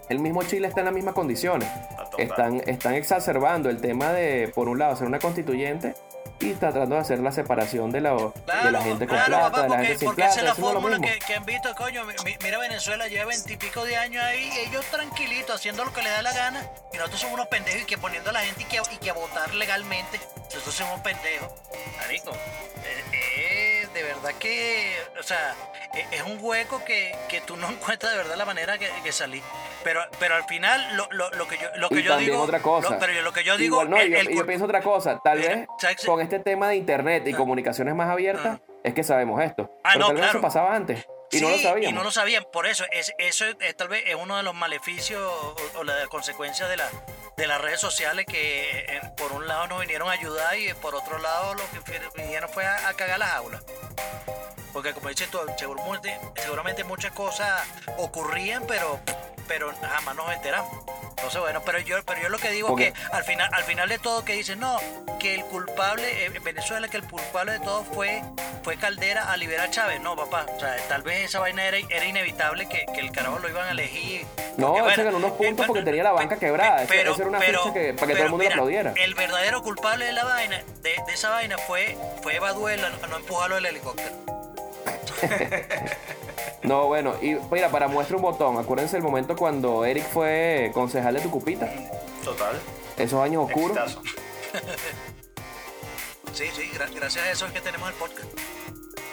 [0.08, 1.70] el mismo Chile está en las mismas condiciones.
[1.98, 2.20] total.
[2.20, 5.94] Están, están exacerbando el tema de, por un lado, hacer una constituyente
[6.40, 9.44] y está tratando de hacer la separación de la, de la gente con claro, plata,
[9.52, 10.32] papá, de la porque, gente sin porque plata.
[10.32, 12.04] esa es la fórmula que, que han visto, coño.
[12.06, 16.12] mi- mi- Mira, Venezuela lleva veintipico de años ahí, ellos tranquilitos, haciendo lo que les
[16.12, 16.62] da la gana,
[16.94, 19.10] y nosotros somos unos pendejos y que poniendo a la gente y que, y que
[19.10, 21.50] a votar legalmente, nosotros somos pendejos.
[21.98, 25.56] Marico, eh, eh, de verdad que, o sea,
[25.96, 29.12] eh, es un hueco que, que tú no encuentras de verdad la manera que, que
[29.12, 29.42] salir.
[29.86, 32.44] Pero, pero al final, lo, lo, lo que yo, lo que Y yo también digo.
[32.44, 32.90] otra cosa.
[32.90, 33.76] lo- pero yo- lo que yo digo.
[33.84, 35.22] Igual, no, el- yo, el yo cul- pienso otra cosa.
[35.24, 35.68] Tal vez
[36.06, 37.38] con este tema de internet y Ah.
[37.38, 39.70] comunicaciones más abiertas es que sabemos esto.
[39.84, 40.40] Ah, Pero no, tal vez claro.
[40.40, 41.92] eso pasaba antes y no lo Sí, sabíamos.
[41.92, 42.46] Y no lo sabían.
[42.52, 45.94] Por eso, es, eso es, tal vez es uno de los maleficios o, o la
[46.08, 46.90] consecuencia de, la,
[47.38, 50.96] de las redes sociales que eh, por un lado nos vinieron a ayudar y por
[50.96, 53.64] otro lado lo que vinieron fue a, a cagar las aulas.
[54.74, 57.62] Porque como dices tú, seguramente, seguramente muchas cosas
[57.98, 59.00] ocurrían, pero,
[59.48, 60.72] pero jamás nos enteramos.
[61.10, 63.90] Entonces, bueno, pero yo, pero yo lo que digo es que al final, al final
[63.90, 64.78] de todo que dicen, no,
[65.20, 68.22] que el culpable, eh, en Venezuela, que el culpable de todo fue,
[68.64, 70.02] fue Caldera a liberar a Chávez.
[70.02, 73.40] No, papá, o sea, tal vez esa vaina era, era inevitable que, que el carajo
[73.40, 74.28] lo iban a elegir.
[74.58, 76.84] No, Porque, se bueno, ganó unos puntos porque tenía la banca quebrada.
[76.84, 78.94] Eso- eso era una ficha que- para que todo el mundo mira, aplaudiera.
[78.96, 83.16] El verdadero culpable de la vaina, de, de esa vaina, fue, fue Baduela a no
[83.18, 84.12] empujarlo del helicóptero.
[86.68, 91.14] No, bueno, y mira, para muestra un botón, acuérdense el momento cuando Eric fue concejal
[91.16, 91.72] de Tucupita,
[92.24, 92.60] Total.
[92.98, 94.00] esos años oscuros.
[96.34, 98.28] Sí, sí, gra- gracias a eso es que tenemos el podcast.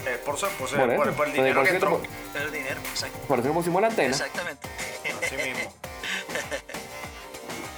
[0.06, 0.96] Eh, por, por, Por por- eso.
[0.96, 1.98] por el Por dinero que entró.
[1.98, 3.16] por- El dinero, exacto.
[3.28, 4.10] Por eso que pusimos la antena.
[4.10, 4.68] Exactamente.
[5.24, 5.72] Así mismo.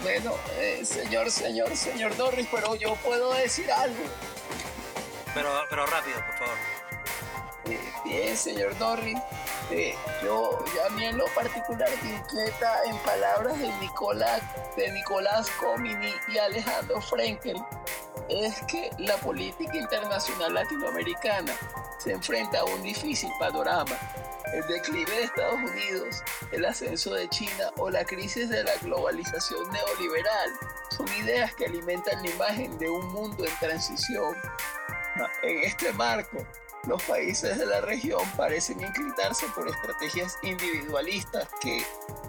[0.03, 4.03] Bueno, eh, señor, señor, señor Norris, pero yo puedo decir algo.
[5.33, 6.55] Pero, pero rápido, por favor.
[7.67, 9.19] Eh, bien, señor Norris.
[9.71, 14.43] Eh, yo, a mí en lo particular me inquieta en palabras de Nicolás,
[14.77, 17.57] de Nicolás Comini y Alejandro Frenkel,
[18.29, 21.53] es que la política internacional latinoamericana
[21.99, 23.97] se enfrenta a un difícil panorama.
[24.53, 29.69] El declive de Estados Unidos, el ascenso de China o la crisis de la globalización
[29.71, 30.51] neoliberal
[30.91, 34.37] son ideas que alimentan la imagen de un mundo en transición.
[35.43, 36.47] En este marco,
[36.87, 41.83] los países de la región parecen inclinarse por estrategias individualistas que,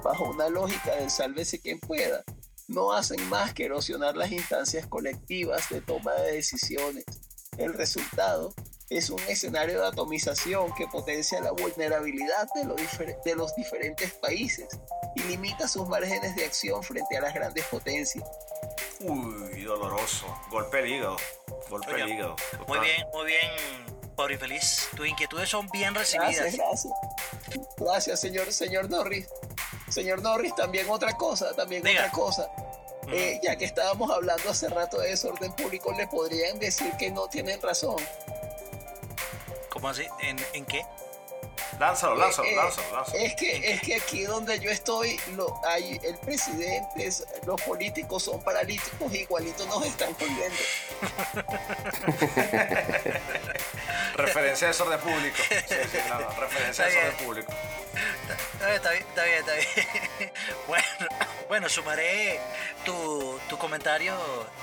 [0.04, 2.24] bajo una lógica del sálvese quien pueda,
[2.68, 7.06] no hacen más que erosionar las instancias colectivas de toma de decisiones.
[7.58, 8.54] El resultado
[8.90, 14.14] es un escenario de atomización que potencia la vulnerabilidad de los, difer- de los diferentes
[14.14, 14.68] países
[15.16, 18.24] y limita sus márgenes de acción frente a las grandes potencias.
[19.00, 20.26] Uy, doloroso.
[20.50, 21.18] Golpe al hígado.
[21.70, 22.36] Golpe al hígado.
[22.68, 22.84] Muy Total.
[22.84, 24.88] bien, muy bien, pobre infeliz.
[24.96, 26.56] Tus inquietudes son bien Gracias, recibidas.
[26.58, 26.94] gracias.
[27.78, 29.28] Gracias, señor, señor Norris.
[29.90, 32.02] Señor Norris, también otra cosa, también Diga.
[32.02, 32.50] otra cosa.
[33.12, 37.28] Eh, ya que estábamos hablando hace rato de desorden público, le podrían decir que no
[37.28, 37.98] tienen razón.
[39.70, 40.08] ¿Cómo así?
[40.22, 40.84] ¿En, en qué?
[41.80, 43.18] Lánzalo, lánzalo, Eh, eh, lánzalo, lánzalo.
[43.20, 48.24] Es que, es que aquí donde yo estoy, lo, hay el presidente, es- los políticos
[48.24, 50.56] son paralíticos, igualitos nos están jodiendo.
[54.16, 55.38] Referencia a desorden público.
[55.50, 56.30] Sí, sí, claro.
[56.40, 57.00] Referencia bien.
[57.06, 57.54] desorden público.
[57.94, 59.38] Está bien, está bien, está bien.
[59.40, 60.32] Está bien.
[60.68, 60.86] Bueno,
[61.48, 62.40] bueno, sumaré
[62.86, 64.16] tu, tu comentario.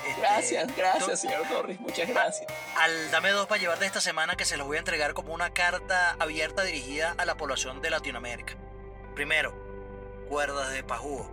[0.07, 2.45] este, Gracias, gracias, tu- señor Norris, muchas gracias.
[2.77, 5.33] al Dame Dos para llevar de esta semana que se los voy a entregar como
[5.33, 8.55] una carta abierta dirigida a la población de Latinoamérica.
[9.15, 9.53] Primero,
[10.27, 11.29] cuerdas de pajugo.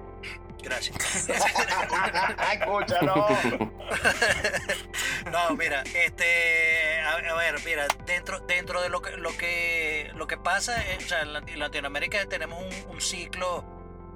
[0.62, 0.96] Gracias.
[2.52, 3.26] Escúchalo.
[5.30, 10.26] No, mira, este, a, a ver, mira, dentro, dentro de lo que, lo que, lo
[10.26, 13.64] que pasa, eh, o sea, en Lati- Latinoamérica tenemos un, un ciclo,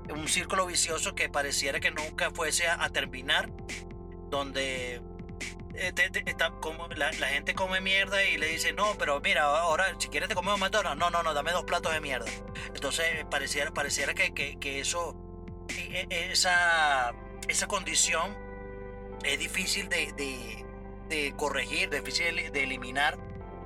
[0.09, 3.51] un círculo vicioso que pareciera que nunca fuese a, a terminar,
[4.31, 5.03] donde
[5.75, 9.21] eh, te- te- está como la, la gente come mierda y le dice, no, pero
[9.21, 12.27] mira, ahora si quieres te comemos McDonald's, no, no, no, dame dos platos de mierda.
[12.75, 15.15] Entonces eh, pareciera, pareciera que, que, que eso,
[16.11, 17.15] esa,
[17.49, 18.37] esa condición
[19.25, 20.65] es difícil de, de-
[21.37, 23.19] corregir, difícil de eliminar.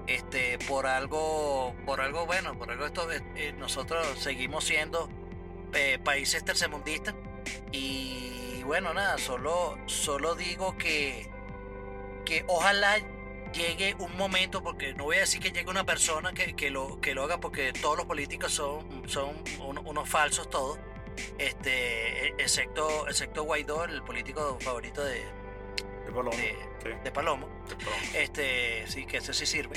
[0.07, 5.09] Este, por algo, por algo bueno, por algo esto, eh, eh, nosotros seguimos siendo
[5.75, 7.15] eh, países tercermundistas
[7.73, 11.29] y bueno, nada, solo, solo digo que,
[12.25, 12.97] que ojalá
[13.53, 17.01] llegue un momento, porque no voy a decir que llegue una persona que, que lo,
[17.03, 20.79] que lo haga, porque todos los políticos son, son uno- unos falsos todos,
[21.39, 25.21] este, excepto, excepto Guaidó, el político favorito de,
[26.07, 26.37] De Palomo.
[26.37, 27.49] de, Sí, de Palomo.
[27.69, 27.97] de Palomo.
[28.15, 29.77] Este, sí, que ese sí sirve.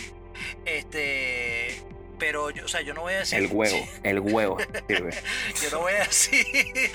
[0.66, 1.82] Este,
[2.22, 3.40] pero yo, o sea, yo no voy a decir.
[3.40, 4.58] El huevo, sí, el huevo.
[4.88, 6.46] yo no voy a decir,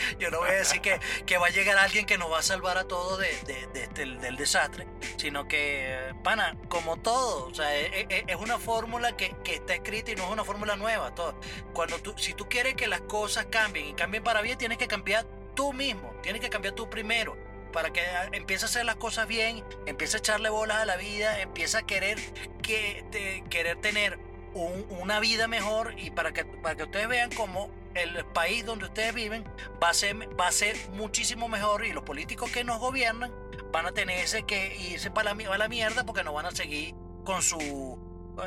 [0.21, 2.43] yo no voy a decir que, que va a llegar alguien que nos va a
[2.43, 7.75] salvar a todos de, de- de del desastre, sino que, pana, como todo, o sea,
[7.75, 11.13] es, es- es una fórmula que, que está escrita y no es una fórmula nueva.
[11.17, 11.41] Todo.
[11.73, 14.87] Cuando tú, si tú quieres que las cosas cambien y cambien para bien, tienes que
[14.87, 17.37] cambiar tú mismo, tienes que cambiar tú primero.
[17.73, 20.97] Para que ah, empiece a hacer las cosas bien, empiece a echarle bolas a la
[20.97, 22.17] vida, empiece a querer,
[22.63, 23.05] que,
[23.51, 24.19] querer tener
[24.65, 28.85] un- una vida mejor y para que, para que ustedes vean cómo el país donde
[28.87, 29.45] ustedes viven
[29.83, 33.33] va a ser, va a ser muchísimo mejor y los políticos que nos gobiernan
[33.73, 36.51] van a tenerse que irse para la, mi- a la mierda porque no van a
[36.51, 36.95] seguir
[37.25, 37.99] con su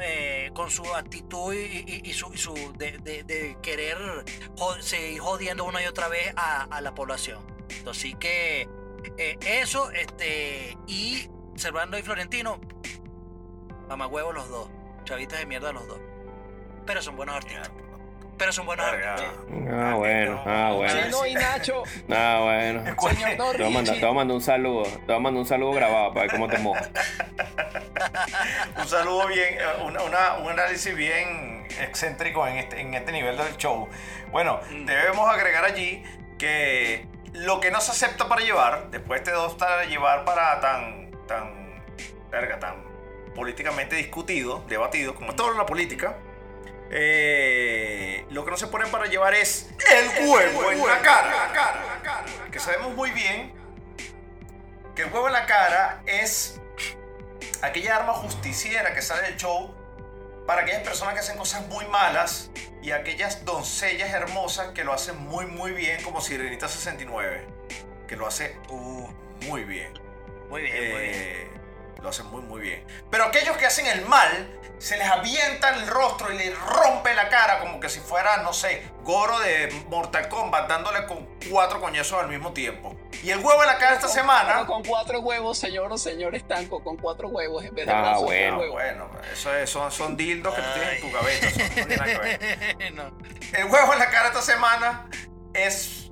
[0.04, 3.98] eh, con su actitud y, y- su, y su de, de- querer
[4.82, 7.40] seguir jodiendo una y otra vez a, la población.
[7.90, 8.70] Así que
[9.18, 12.62] eh, eso, este, y Servando y Florentino,
[13.88, 14.70] mamagüevos los dos,
[15.04, 16.00] chavitas de mierda los dos.
[16.86, 17.72] Pero son buenos artistas.
[18.38, 19.22] Pero son buenos artistas.
[19.70, 20.94] Ah, bueno, ah, bueno.
[21.04, 22.84] Chino y Nacho, Ah, bueno.
[23.12, 24.84] señor Te voy a mandar, te voy a mandar un saludo.
[24.84, 26.90] Te voy a mandar un saludo grabado para ver cómo te mojas.
[28.78, 33.38] Un saludo bien, eh, una- una- un análisis bien excéntrico en este, en este nivel
[33.38, 33.88] del show.
[34.32, 36.02] Bueno, debemos agregar allí
[36.38, 41.12] que lo que no se acepta para llevar, después de dos para llevar para tan,
[41.28, 41.84] tan,
[42.32, 42.84] verga, tan
[43.36, 46.18] políticamente discutido, debatido, como todo en la política,
[46.92, 52.32] eh, lo que no se pone para llevar es el huevo en la cara.
[52.52, 53.54] Que sabemos muy bien
[54.96, 56.60] que el huevo en la cara es
[57.62, 59.76] aquella arma justiciera que sale del show
[60.48, 62.50] para aquellas personas que hacen cosas muy malas
[62.82, 67.48] y aquellas doncellas hermosas que lo hacen muy muy bien como Sirenita 69
[68.08, 69.08] que lo hace uh,
[69.46, 69.94] muy bien
[70.50, 71.59] Muy bien, muy bien.
[72.02, 75.86] Lo hacen muy muy bien pero aquellos que hacen el mal se les avienta el
[75.88, 80.30] rostro y les rompe la cara como que si fuera no sé Goro de Mortal
[80.30, 84.08] Kombat dándole con cuatro coñazos al mismo tiempo y el huevo en la cara esta
[84.08, 88.02] semana con cuatro huevos, señor o señor estanco, con cuatro huevos en vez de Ah,
[88.02, 88.52] brazos, bueno.
[88.58, 88.74] con huevos.
[88.76, 91.96] bueno eso es- son, son dildos que tú tienes en tu cabeza eso no tiene
[91.98, 92.94] nada que ver.
[92.94, 93.04] No.
[93.58, 95.10] El huevo en la cara esta semana
[95.54, 96.09] es.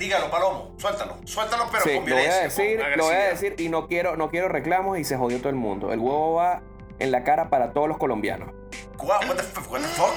[0.00, 1.16] Dígalo, Palomo, suéltalo.
[1.26, 2.42] Suéltalo, pero Sí, con lo voy a violencia.
[2.64, 5.50] decir, lo voy a decir y no quiero, no quiero reclamos y se jodió todo
[5.50, 5.92] el mundo.
[5.92, 6.62] El huevo va
[6.98, 8.50] en la cara para todos los colombianos.
[8.98, 10.14] What the, f- what the fuck?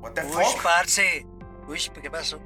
[0.00, 0.62] What the Uy, fuck?
[0.62, 1.26] parce.
[1.68, 2.40] Uy, ¿qué pasó?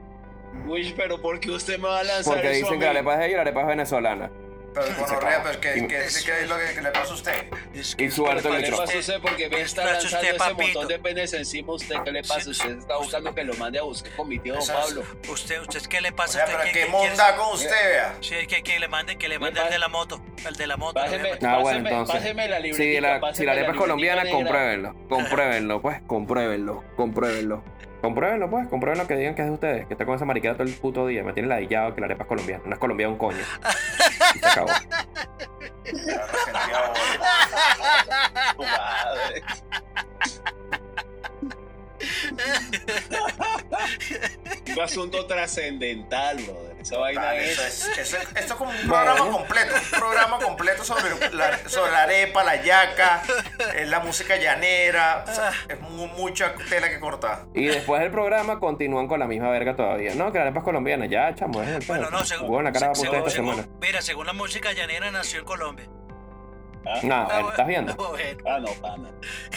[0.66, 2.90] Uy, pero ¿por qué usted me va a lanzar Porque eso dicen a que la
[2.90, 4.30] arepa es de ellos y la arepa es venezolana.
[4.74, 7.10] Pero se gonorrea, pero ¿qué, Y- qué, qué- qué es lo que, que le pasa
[7.12, 7.44] a usted?
[7.74, 8.76] Es Y suerte ¿Qué le le echó.
[8.78, 9.20] pasa a usted?
[9.20, 10.62] Porque me está a lanzando usted, ese papito.
[10.80, 11.94] montón de penes encima a usted.
[12.04, 12.50] ¿Qué le pasa?
[12.50, 15.02] Usted está buscando que lo mande a buscar con mi tío Don Eso es- Pablo.
[15.28, 16.32] ¿Usted, usted qué le O pasa?
[16.32, 18.14] sea, ¿Usted pero qué- qué qué monda con usted, vea.
[18.20, 20.20] Sí, que, que le mande, que le mande el de la moto.
[20.46, 21.00] El de la moto.
[21.06, 21.06] Le.
[21.46, 22.16] Ah, bueno, Páseme- entonces.
[22.16, 24.94] páseme la Si la, si páseme la arepa es colombiana, compruébenlo.
[25.08, 27.62] Compruébenlo, pues, compruébenlo, compruébenlo.
[28.05, 30.64] Compruébenlo, pues, compruébenlo que digan que es de ustedes, que está con esa mariquera todo
[30.64, 31.24] el puto día.
[31.24, 32.62] Me tiene ladillado que la arepa es colombiana.
[32.66, 33.38] No es colombiana un coño.
[34.34, 34.68] Y se acabó.
[44.76, 46.74] Un asunto trascendental, brother.
[46.80, 47.59] Esa vaina Vale, es.
[47.59, 51.59] eso es, eso es- esto es como un programa completo, un programa completo sobre la,
[51.68, 53.22] sobre la arepa, la yaca,
[53.74, 55.24] eh, la música llanera.
[55.26, 57.46] O sea, es mu- mucha tela que cortar.
[57.55, 60.14] Y después del programa continúan con la misma verga todavía.
[60.14, 61.07] No, que la arepa es colombiana.
[61.07, 61.86] Ya, chamo, es el pedo.
[61.86, 62.64] Bueno, no, según.
[62.64, 63.68] La cara según- según- semana.
[63.80, 65.86] Mira, según la música llanera, nació en Colombia.
[67.03, 67.95] No, bueno, ¿estás viendo?
[67.95, 68.43] Bueno.
[68.47, 69.11] Ah, no, pana.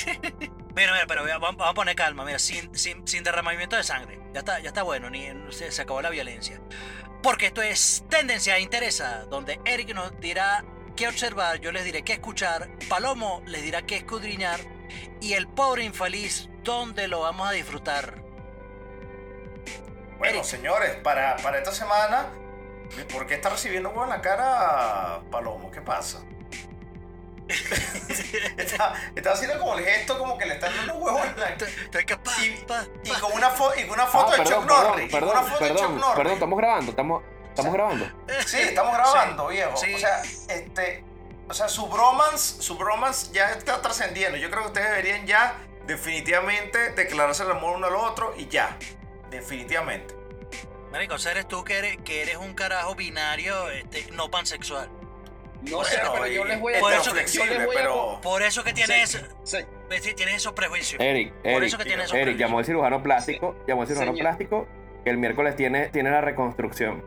[0.77, 4.19] Mira, mira, pero vamos, vamos a poner calma, mira, sin, sin, sin derramamiento de sangre.
[4.31, 6.61] Ya está, ya está bueno, ni se, se acabó la violencia.
[7.23, 10.63] Porque esto es Tendencia Interesa, donde Eric nos dirá
[10.95, 14.59] qué observar, yo les diré qué escuchar, Palomo les dirá qué escudriñar,
[15.19, 18.21] y el pobre infeliz, ¿dónde lo vamos a disfrutar?
[20.19, 20.43] Bueno, Eric.
[20.43, 22.27] señores, para, para esta semana,
[23.11, 25.71] ¿por qué está recibiendo huevo en la cara, Palomo?
[25.71, 26.23] ¿Qué pasa?
[28.57, 31.51] está, está haciendo como el gesto como que le están dando huevo en la
[32.43, 34.87] Y, pa, y con una, fo- y con una foto Ah, de perdón, Chuck perdón,
[34.87, 35.05] Norris.
[35.07, 36.15] y con perdón, una foto de Chuck perdón, Norris.
[36.17, 38.05] perdón, estamos grabando, estamos, estamos grabando.
[38.45, 39.77] Sí, estamos grabando, viejo.
[39.77, 39.93] Sí.
[39.93, 41.03] O sea, este.
[41.49, 44.37] O sea, su bromance, su bromance ya está trascendiendo.
[44.37, 48.77] Yo creo que ustedes deberían ya definitivamente declararse el amor uno al otro y ya.
[49.29, 50.13] Definitivamente.
[50.91, 54.89] Marico, o sea, eres tú que eres, que eres un carajo binario, este, no pansexual.
[55.63, 57.75] No Bueno, sé, pero yo les voy a por eso que- yo les flexible, voy
[57.75, 58.19] a pero.
[58.21, 59.09] Por eso que tienes,
[59.43, 59.57] Sí,
[60.01, 60.13] sí.
[60.13, 61.01] tienes esos prejuicios.
[61.01, 62.47] Eric, Por Eric, eso que tienes esos Eric, prejuicios.
[62.49, 64.23] llamó al cirujano plástico, llamó al cirujano Señor.
[64.23, 64.67] plástico,
[65.03, 67.03] que el miércoles tiene, tiene la reconstrucción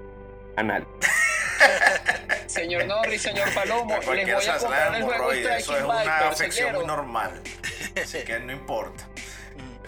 [0.57, 0.87] anal.
[2.47, 6.75] Señor Norris, señor Palomo, les voy a comprar el juego Eso es una Bike, afección
[6.75, 7.41] muy normal.
[8.03, 9.05] Así que no importa.
[9.57, 9.87] Mm.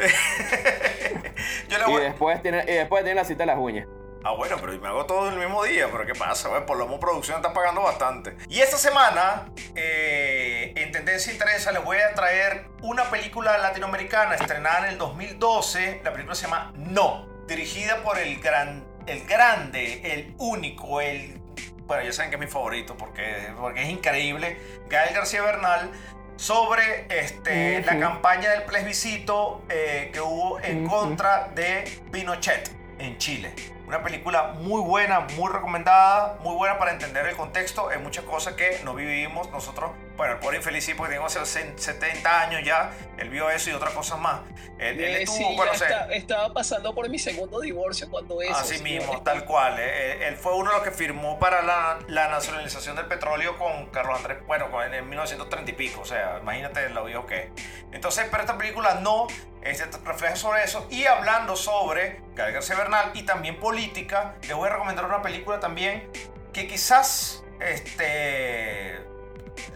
[1.69, 2.03] Yo le Y voy.
[2.03, 3.87] después tiene, y después tiene la cita de las uñas.
[4.25, 5.89] Ah, bueno, pero me hago todo el mismo día.
[5.91, 6.49] Pero ¿qué pasa?
[6.49, 8.37] Bueno, por lo menos producción está pagando bastante.
[8.49, 14.87] Y esta semana, eh, en Tendencia Interesa, les voy a traer una película latinoamericana estrenada
[14.87, 16.03] en el 2012.
[16.05, 21.41] La película se llama No, dirigida por el, gran, el grande, el único, el...
[21.85, 24.57] Bueno, ya saben que es mi favorito porque, porque es increíble.
[24.89, 25.91] Gael García Bernal
[26.37, 33.53] sobre este, la campaña del plebiscito eh, que hubo en contra de Pinochet en Chile.
[33.93, 37.91] Una película muy buena, muy recomendada, muy buena para entender el contexto.
[37.91, 39.91] Hay muchas cosas que no vivimos nosotros.
[40.23, 42.93] Bueno, el pobre infeliz sí, porque tenemos 70 años ya.
[43.19, 44.43] Él vio eso y otras cosas más.
[44.79, 48.55] Él, él Eh, estuvo, sí, bueno, está- estaba pasando por mi segundo divorcio cuando eso.
[48.55, 49.81] Así mismo, tal cual.
[49.81, 49.83] eh,
[50.23, 53.87] eh, Él fue uno de los que firmó para la, la nacionalización del petróleo con
[53.87, 56.03] Carlos Andrés, bueno, en 1930 y pico.
[56.03, 57.51] O sea, imagínate lo viejo que es.
[57.91, 59.27] Entonces, pero esta película no
[59.63, 60.87] este, refleja sobre eso.
[60.89, 65.59] Y hablando sobre Gael García Bernal y también política, les voy a recomendar una película
[65.59, 66.09] también
[66.53, 69.01] que quizás este,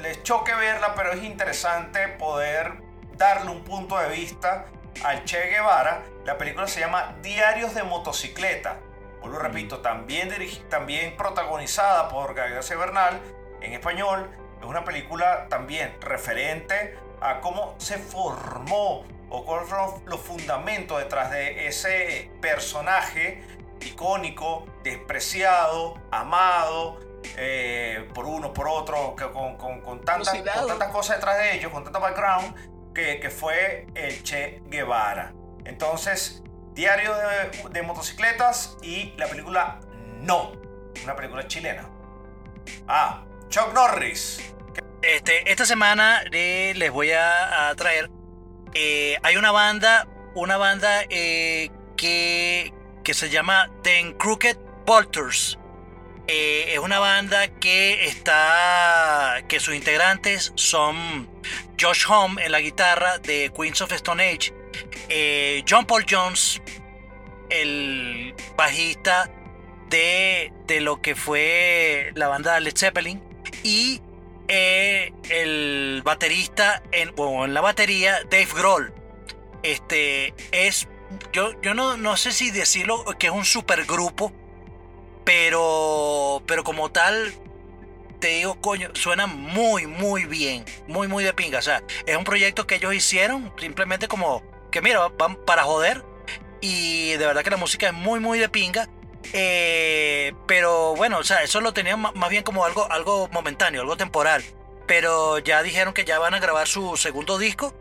[0.01, 2.75] les choque verla, pero es interesante poder
[3.17, 4.67] darle un punto de vista
[5.05, 6.03] al Che Guevara.
[6.25, 8.79] La película se llama Diarios de motocicleta.
[9.21, 10.31] Vuelvo y repito, también,
[10.69, 13.21] también protagonizada por García Bernal
[13.61, 14.31] en español.
[14.61, 21.31] Es una película también referente a cómo se formó o cuáles fueron los fundamentos detrás
[21.31, 23.43] de ese personaje
[23.81, 27.06] icónico, despreciado, amado
[27.37, 30.61] eh, por uno, por otro, que con, con- con tantas, Fusilado.
[30.61, 32.55] con tantas cosas detrás de ellos, con tanto background,
[32.95, 35.33] que, que fue el Che Guevara.
[35.65, 39.81] Entonces, Diario de, de motocicletas y la película
[40.21, 40.53] No,
[41.05, 41.89] una película chilena.
[42.87, 44.53] Ah, Chuck Norris.
[45.01, 48.11] Este, esta semana eh, les voy a, a traer.
[48.75, 55.59] eh, hay una banda, una banda eh, que, que se llama The Crooked Vultures.
[56.29, 59.43] Eh, es una banda que está.
[59.49, 61.29] que sus integrantes son
[61.81, 64.53] Josh Homme en la guitarra de Queens of Stone Age,
[65.09, 66.61] eh, John Paul Jones,
[67.49, 69.31] el bajista
[69.89, 73.23] de, de lo que fue la banda Led Zeppelin,
[73.63, 74.01] y
[74.49, 78.93] eh, el baterista en, o en la batería, Dave Grohl.
[79.63, 80.89] Este es.
[81.33, 84.33] Yo, yo no, no sé si decirlo que es un supergrupo,
[85.27, 87.35] pero, pero como tal,
[88.21, 91.59] te digo, coño, suena muy, muy bien, muy, muy de pinga.
[91.59, 96.05] O sea, es un proyecto que ellos hicieron simplemente como que, mira, van para joder.
[96.61, 98.89] Y de verdad que la música es muy, muy de pinga.
[99.33, 103.97] Eh, pero bueno, o sea, eso lo tenían más bien como algo, algo momentáneo, algo
[103.97, 104.45] temporal.
[104.87, 107.75] Pero ya dijeron que ya van a grabar su segundo disco.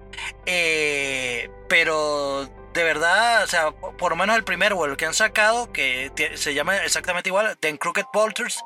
[0.48, 5.14] Eh, pero de verdad, o sea, por lo menos el primero o el que han
[5.14, 8.60] sacado, que se llama exactamente igual, The Crooked Vultures,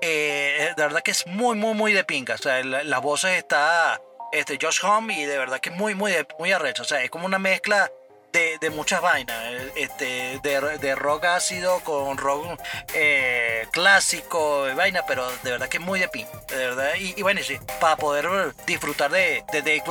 [0.00, 2.34] eh, de verdad que es muy, muy, muy de pinga.
[2.34, 4.00] O sea, la- las voces está
[4.32, 6.82] este, Josh Homme y de verdad que es muy, muy, muy arrecho.
[6.82, 7.90] O sea, es como una mezcla
[8.32, 9.36] de, de muchas vainas.
[9.46, 12.60] eh, Este, de, de rock ácido con rock
[12.94, 16.30] eh, clásico, vaina, pero de verdad que es muy de pinga.
[16.48, 16.90] De verdad.
[16.96, 18.28] Y, bueno, sí, para poder
[18.66, 19.82] disfrutar de, de Dave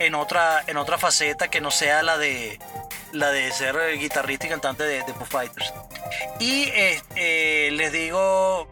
[0.00, 2.58] en otra, en otra faceta que no sea la de
[3.12, 5.72] la de ser guitarrista y cantante de, de Foo Fighters.
[6.40, 8.68] Y eh, eh, les digo,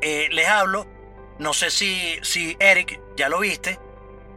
[0.00, 0.86] eh, les hablo,
[1.38, 3.78] no sé si, si Eric ya lo viste,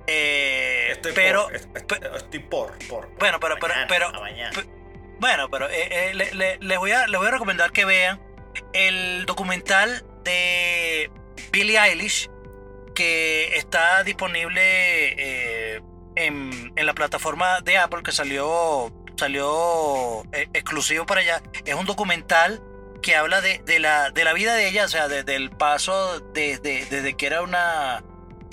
[0.07, 3.09] eh, Estoy pero por, estoy, estoy por, por.
[3.19, 3.73] bueno, pero, pero,
[4.11, 4.67] Mañana, pero,
[5.19, 8.21] bueno, pero eh, eh, le- le- les, voy a, les voy a recomendar que vean
[8.73, 11.09] el documental de
[11.51, 12.29] Billie Eilish
[12.93, 15.81] que está disponible eh,
[16.15, 21.41] en, en la plataforma de Apple que salió, salió eh, exclusivo para allá.
[21.65, 22.61] Es un documental
[23.01, 26.19] que habla de, de la, de la vida de ella, o sea, desde el paso
[26.33, 28.03] desde, desde que era una,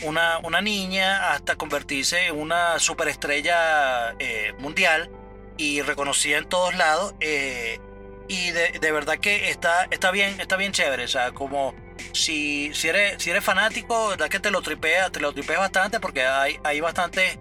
[0.02, 5.10] una, una niña hasta convertirse en una superestrella eh, mundial
[5.56, 7.14] y reconocida en todos lados.
[7.20, 11.04] y de, de verdad que está, está bien, está bien chévere.
[11.04, 11.74] O sea, como
[12.12, 16.00] si, si eres, si eres fanático, verdad que te lo tripea, te lo tripeas bastante
[16.00, 17.38] porque hay, hay bastantes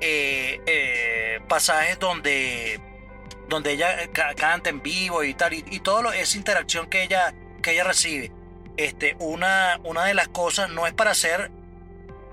[0.00, 2.80] eh, eh, pasajes donde,
[3.48, 7.34] donde ella ca- canta en vivo y tal, y, y todo esa interacción que ella,
[7.62, 8.32] que ella recibe.
[8.76, 11.50] Este, una, una de las cosas no es para hacer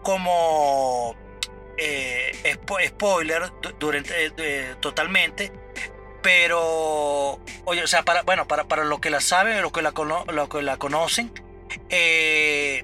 [0.03, 1.15] como
[1.77, 5.51] eh, spo- spoiler du- durante, eh, eh, totalmente,
[6.21, 9.91] pero, oye, o sea, para, bueno, para, para los que la saben, los que la,
[9.91, 11.31] cono- los que la conocen,
[11.89, 12.83] eh,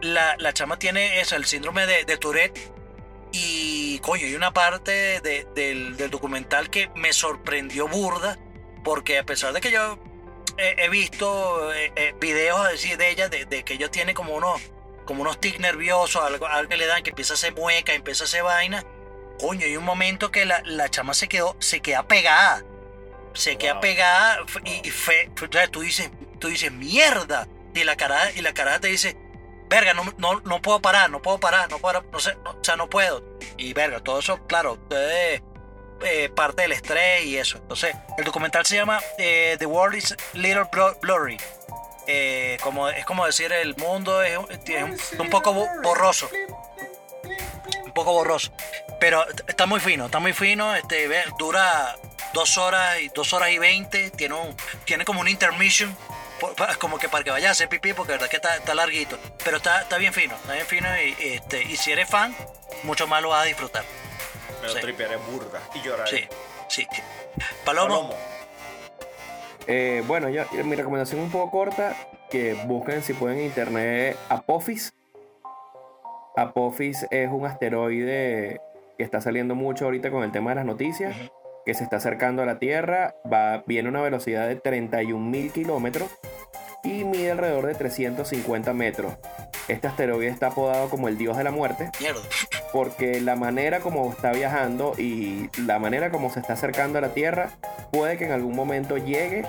[0.00, 2.72] la, la chama tiene eso, el síndrome de, de Tourette.
[3.32, 8.38] Y, coño, hay una parte de- del, del documental que me sorprendió burda,
[8.84, 9.98] porque a pesar de que yo
[10.56, 14.34] he, he visto eh, eh, videos así de ella, de, de que ella tiene como
[14.34, 14.62] unos,
[15.04, 18.24] como unos tics nerviosos, algo, algo que le dan, que empieza a hacer mueca, empieza
[18.24, 18.82] a hacer vaina.
[19.38, 22.64] Coño, hay un momento que la, la chama se quedó, se queda pegada.
[23.34, 23.82] Se queda Wow.
[23.82, 25.30] pegada y, y fe,
[25.70, 26.10] tú dices,
[26.40, 27.46] tú dices, mierda.
[27.78, 29.16] Y la cara, y la cara te dice,
[29.68, 32.90] verga, no, no, no puedo parar, no puedo parar, no puedo, no o sea, no
[32.90, 33.22] puedo.
[33.56, 35.40] Y verga, todo eso, claro, eh,
[36.34, 37.58] parte del estrés y eso.
[37.58, 40.66] Entonces, el documental se llama eh, The World is Little
[41.00, 41.36] Blurry.
[42.06, 44.48] Eh, como, es como decir, el mundo es, un,
[45.20, 46.28] un poco bo- borroso.
[47.84, 48.50] Un poco borroso.
[48.98, 50.74] Pero está muy fino, está muy fino.
[50.74, 51.08] Este,
[51.38, 51.96] dura
[52.32, 54.10] dos horas y dos horas y veinte.
[54.10, 55.94] Tiene, un, tiene como un intermission.
[56.40, 58.56] Po- pa- Como que para que vayas a hacer pipí, porque la verdad que está,
[58.56, 59.18] está larguito.
[59.44, 60.88] Pero está, está bien fino, está bien fino.
[61.02, 62.34] Y, este, y si eres fan,
[62.84, 63.84] mucho más lo vas a disfrutar.
[64.60, 64.80] Pero Sí.
[64.80, 66.10] tripearé burda y lloraré.
[66.10, 66.28] Sí,
[66.68, 66.86] sí.
[67.64, 68.14] Palomo, Palomo.
[69.66, 71.94] Eh, bueno, yo, mi recomendación un poco corta,
[72.30, 74.92] que busquen si pueden en internet Apophis.
[76.36, 78.60] Apophis es un asteroide
[78.96, 81.14] que está saliendo mucho ahorita con el tema de las noticias.
[81.68, 85.52] Que se está acercando a la Tierra, va, viene a una velocidad de 31 mil
[85.52, 86.08] kilómetros
[86.82, 89.12] y mide alrededor de 350 metros.
[89.68, 92.22] Este asteroide está apodado como el dios de la muerte mierda.
[92.72, 97.12] porque la manera como está viajando y la manera como se está acercando a la
[97.12, 97.50] Tierra
[97.92, 99.44] puede que en algún momento llegue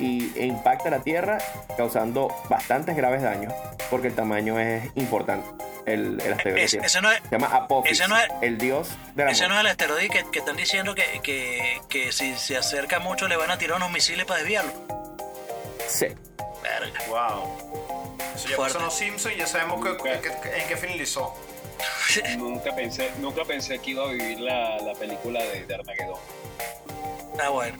[0.00, 1.38] y, e impacte a la Tierra
[1.76, 3.54] causando bastantes graves daños
[3.90, 5.46] porque el tamaño es importante.
[5.86, 8.88] El, el asteroide Es- ese no es, se llama Apophis, ese no es- el dios
[9.14, 12.34] de la ese no es el asteroide que, que están diciendo que, que, que si
[12.36, 14.72] se acerca mucho le van a tirar unos misiles para desviarlo.
[15.86, 16.06] Sí.
[16.62, 17.00] Verga.
[17.08, 18.16] Wow.
[18.34, 18.62] Eso ya Fuerte.
[18.74, 21.34] pasó en los Simpsons y ya sabemos que- que- que- en qué finalizó.
[22.38, 26.18] Nunca pensé, nunca pensé que iba a vivir la, la película de, de Armageddon.
[27.42, 27.76] Ah, bueno.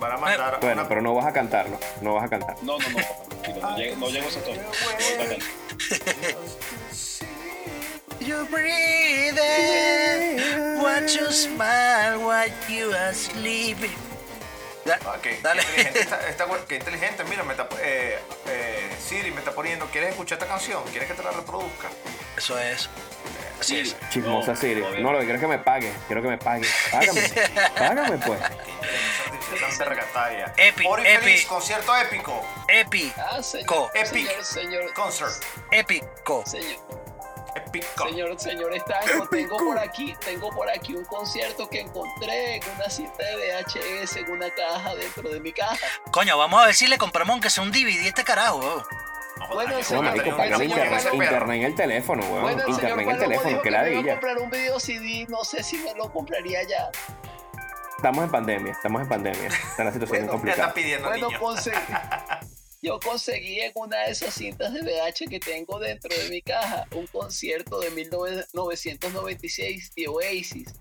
[0.00, 2.56] Van a mandar Bueno, una- pero no vas a cantarlo, no vas a cantar.
[2.62, 2.96] No, no, no,
[3.42, 4.62] tranquilo, no, llego, no llego a ese tono.
[8.26, 9.38] You breathe
[10.82, 13.94] watch you smile while you are sleeping.
[14.84, 15.62] Da- Ah, Dale.
[15.76, 16.44] inteligente, está, está
[16.76, 17.24] inteligente.
[17.24, 18.18] Mira, me está, eh,
[18.48, 19.86] eh, Siri me está poniendo.
[19.86, 20.82] ¿Quieres escuchar esta canción?
[20.90, 21.88] ¿Quieres que te la reproduzca?
[22.36, 22.88] Eso es.
[23.60, 23.96] Así es.
[24.10, 24.80] Chismosa No, Siri.
[25.00, 25.92] No, lo que quiero es que me pague.
[26.06, 26.66] Quiero que me pague.
[26.90, 27.20] Págame.
[27.78, 28.40] Págame, pues.
[30.56, 32.44] Epi- epi- concierto épico.
[32.68, 33.66] Epi, Ah, señor.
[33.66, 33.90] Co.
[33.94, 34.26] Epic.
[34.28, 35.42] Señor, señor, Concert.
[35.70, 36.44] épico.
[36.46, 36.76] señor,
[37.56, 38.08] Épico.
[38.08, 42.88] señor, señor Estanco, tengo por aquí, tengo por aquí un concierto que encontré en una
[42.90, 45.76] cinta de VHS en una caja dentro de mi caja.
[46.10, 48.58] Coño, vamos a ver si le compramos aunque sea un DVD este carajo.
[48.58, 48.82] weón.
[49.38, 52.42] No, Bueno, No, señor, marico, págame señor, internet, señor, internet en el teléfono, weón.
[52.42, 54.12] Bueno, el internet en el teléfono, que que me iba a ladilla.
[54.12, 56.88] comprar un video CD, no sé si me lo compraría ya.
[57.96, 59.48] Estamos en pandemia, estamos en pandemia.
[59.48, 60.62] Está la situación Bueno, Ya complicada.
[60.68, 61.40] está pidiendo Bueno, niño.
[61.40, 61.76] conseguí,
[62.82, 66.86] yo conseguí en una de esas cintas de VH que tengo dentro de mi caja
[66.94, 70.74] un concierto de 1996 de Oasis.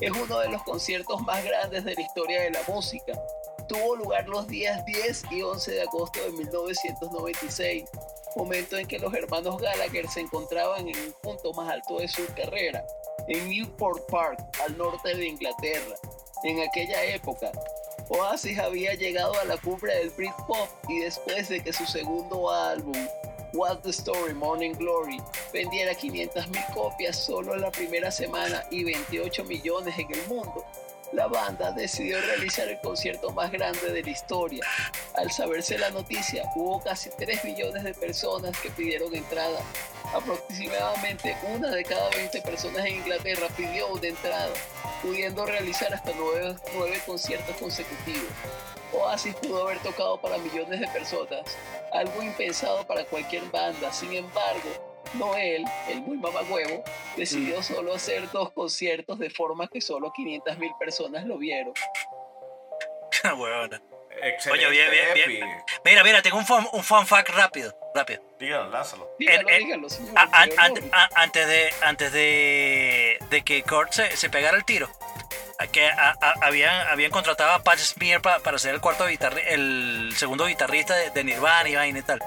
[0.00, 3.20] Es uno de los conciertos más grandes de la historia de la música.
[3.68, 7.84] Tuvo lugar los días 10 y 11 de agosto de 1996,
[8.36, 12.24] momento en que los hermanos Gallagher se encontraban en un punto más alto de su
[12.34, 12.84] carrera,
[13.26, 15.96] en Newport Park, al norte de Inglaterra.
[16.44, 17.50] En aquella época,
[18.10, 22.96] Oasis había llegado a la cumbre del Britpop y después de que su segundo álbum,
[23.52, 25.20] What's the Story, Morning Glory,
[25.52, 30.64] vendiera 500.000 copias solo en la primera semana y 28 millones en el mundo,
[31.12, 34.64] la banda decidió realizar el concierto más grande de la historia.
[35.14, 39.60] Al saberse la noticia, hubo casi 3 millones de personas que pidieron entrada.
[40.14, 44.52] Aproximadamente una de cada 20 personas en Inglaterra pidió una entrada,
[45.02, 46.56] pudiendo realizar hasta 9,
[47.06, 48.30] conciertos consecutivos.
[48.92, 51.42] Oasis pudo haber tocado para millones de personas,
[51.92, 53.92] algo impensado para cualquier banda.
[53.92, 56.84] Sin embargo, Noel, el muy mamagüevo,
[57.16, 61.72] decidió solo hacer dos conciertos de forma que solo 500 mil personas lo vieron.
[63.24, 63.82] Ah, Huevona.
[64.22, 65.48] Excelente, Oye, bien, bien, bien.
[65.84, 68.22] Mira, mira, tengo un fun, un fun fact rápido, rápido.
[68.38, 69.10] Dígalo, lánzalo.
[69.18, 70.12] Dígalo, señor.
[70.16, 74.88] A- an- antes de antes de, de que Kurt se, se pegara el tiro,
[75.58, 79.08] a que a- a- habían, habían contratado a Pat Smear pa- para ser el cuarto
[79.08, 82.20] guitarri- el segundo guitarrista de, de Nirvana y vaina y tal.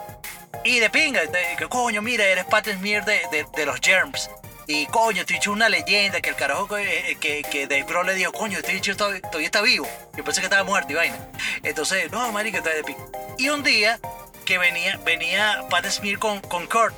[0.63, 4.29] Y de pinga, de- que coño, mira, eres Pat Smear de, de, los Germs.
[4.67, 8.05] Y coño, te he dicho una leyenda que el carajo que, que, que Dave Grohl
[8.05, 9.87] le dijo, coño, este dicho todavía, todavía está vivo.
[10.15, 11.17] Yo pensé que estaba muerto y vaina.
[11.63, 13.03] Entonces, no, marica, está de pinga.
[13.37, 13.99] Y un día
[14.45, 16.95] que venía, venía Pat Smear con, con Kurt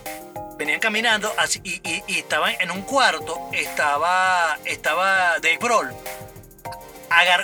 [0.57, 5.57] venían caminando así, y, y- estaban en un cuarto, estaba, estaba Dave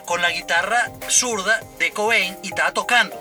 [0.06, 3.20] con la guitarra zurda de Cobain y estaba tocando.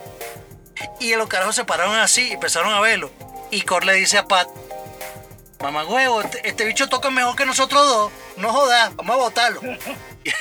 [1.01, 3.11] Y los carajos se pararon así y empezaron a verlo.
[3.51, 4.49] Y Kurt le dice a Pat,
[5.61, 9.61] mamá huevo, este, este bicho toca mejor que nosotros dos, no jodas, vamos a botarlo.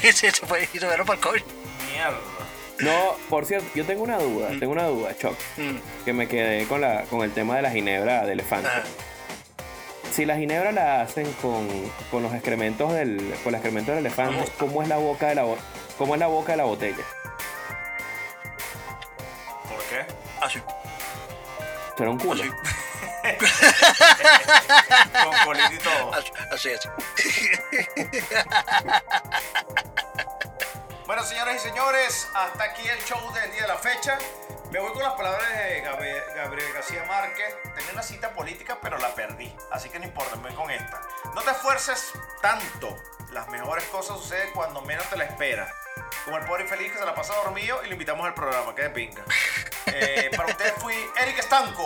[0.04, 1.44] Y se, fue y se fueron para el coño.
[1.94, 2.18] Mierda.
[2.80, 6.68] No, por cierto, yo tengo una duda, tengo una duda, Choc, Mm, que me quedé
[6.68, 8.68] con, la, con el tema de la ginebra de elefante.
[8.68, 8.84] ajá.
[10.12, 11.68] si la ginebra la hacen con,
[12.12, 15.46] con los excrementos del con los excrementos del elefante, ¿cómo es la boca de la
[15.98, 17.04] cómo es la boca de la botella?
[19.70, 20.06] ¿Por qué?
[20.42, 20.62] Así.
[21.98, 22.44] Será un culo.
[22.44, 22.52] Así.
[25.24, 26.12] Con colita y todo.
[26.52, 26.90] Así, así.
[31.08, 34.18] Bueno, señoras y señores, hasta aquí el show del día de la fecha.
[34.72, 37.56] Me voy con las palabras de Gabriel, Gabriel García Márquez.
[37.74, 39.56] Tenía una cita política, pero la perdí.
[39.72, 41.02] Así que no importa, me voy con esta.
[41.34, 42.12] No te esfuerces
[42.42, 42.94] tanto.
[43.32, 45.72] Las mejores cosas suceden cuando menos te la esperas.
[46.26, 48.82] Como el pobre infeliz que se la pasa dormido y lo invitamos al programa, que
[48.82, 49.24] de pinga.
[49.88, 51.84] Eh, para ustedes fui Eric Estanco.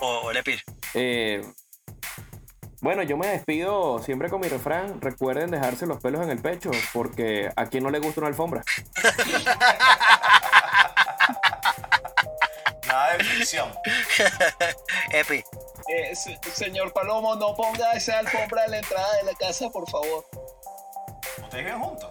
[0.00, 0.62] O, o le pide.
[0.94, 1.44] Eh,
[2.80, 5.00] bueno, yo me despido siempre con mi refrán.
[5.00, 8.62] Recuerden dejarse los pelos en el pecho, porque a quien no le gusta una alfombra.
[12.86, 13.72] Nada de ficción.
[15.12, 15.44] Epi.
[15.88, 19.88] Eh, se- señor Palomo, no ponga esa alfombra en la entrada de la casa, por
[19.90, 20.24] favor.
[21.42, 22.10] ¿Ustedes viven juntos?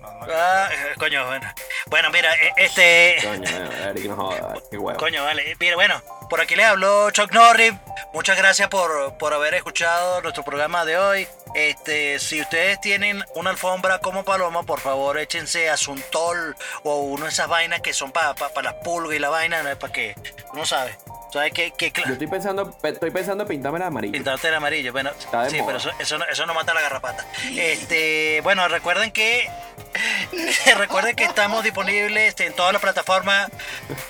[0.00, 0.26] No, no.
[0.32, 1.52] Ah, eh, coño, bueno.
[1.86, 3.16] Bueno, mira, eh, este.
[3.22, 3.50] Coño,
[3.90, 4.98] Eric, no jodas, qué huevo.
[4.98, 5.56] Coño, vale.
[5.58, 7.74] Mira, bueno, por aquí le habló Chuck Norris.
[8.12, 11.28] Muchas gracias por, por haber escuchado nuestro programa de hoy.
[11.54, 17.26] Este, si ustedes tienen una alfombra como Paloma, por favor échense a Suntol o una
[17.26, 19.78] de esas vainas que son para las pulgas y la vaina, ¿no?
[19.78, 20.16] Para que
[20.52, 20.96] uno sabe.
[21.34, 21.72] ¿Sabes qué?
[21.72, 24.12] qué Yo estoy pensando, pe- estoy pensando en pintarme la amarilla.
[24.12, 25.48] Pintarte el amarillo, bueno, sí, moda.
[25.66, 27.26] pero eso, eso, no, eso no mata la garrapata.
[27.56, 29.50] Este, bueno, recuerden que
[30.76, 33.50] recuerden que estamos disponibles en todas las plataformas,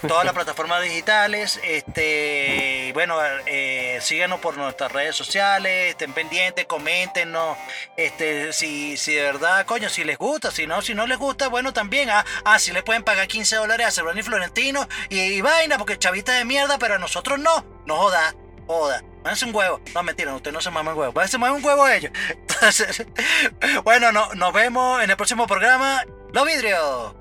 [0.06, 1.58] todas las plataformas digitales.
[1.64, 7.56] Este, y bueno, eh, síganos por nuestras redes sociales, estén pendientes, coméntenos,
[7.96, 11.48] este, si, si de verdad, coño, si les gusta, si no, si no les gusta,
[11.48, 15.40] bueno, también, ah, ah si les pueden pagar 15 dólares a Cervani Florentino y, y
[15.40, 18.34] vaina, porque chavita de mierda, pero a nosotros no, no joda,
[18.66, 19.02] joda.
[19.22, 19.80] Mándase un huevo.
[19.94, 21.12] No, mentira, usted no se mama un huevo.
[21.12, 22.12] Mándase un huevo ellos.
[22.30, 23.06] Entonces,
[23.84, 26.02] bueno, no, nos vemos en el próximo programa.
[26.32, 27.14] Los vidrios.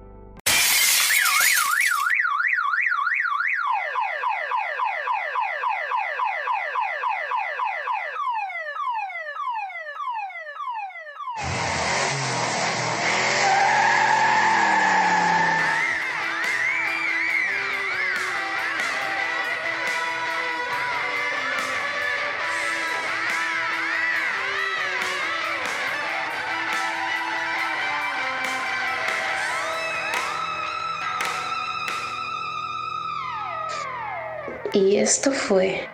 [34.73, 35.87] Y esto fue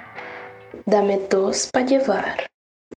[0.85, 2.49] Dame dos para llevar.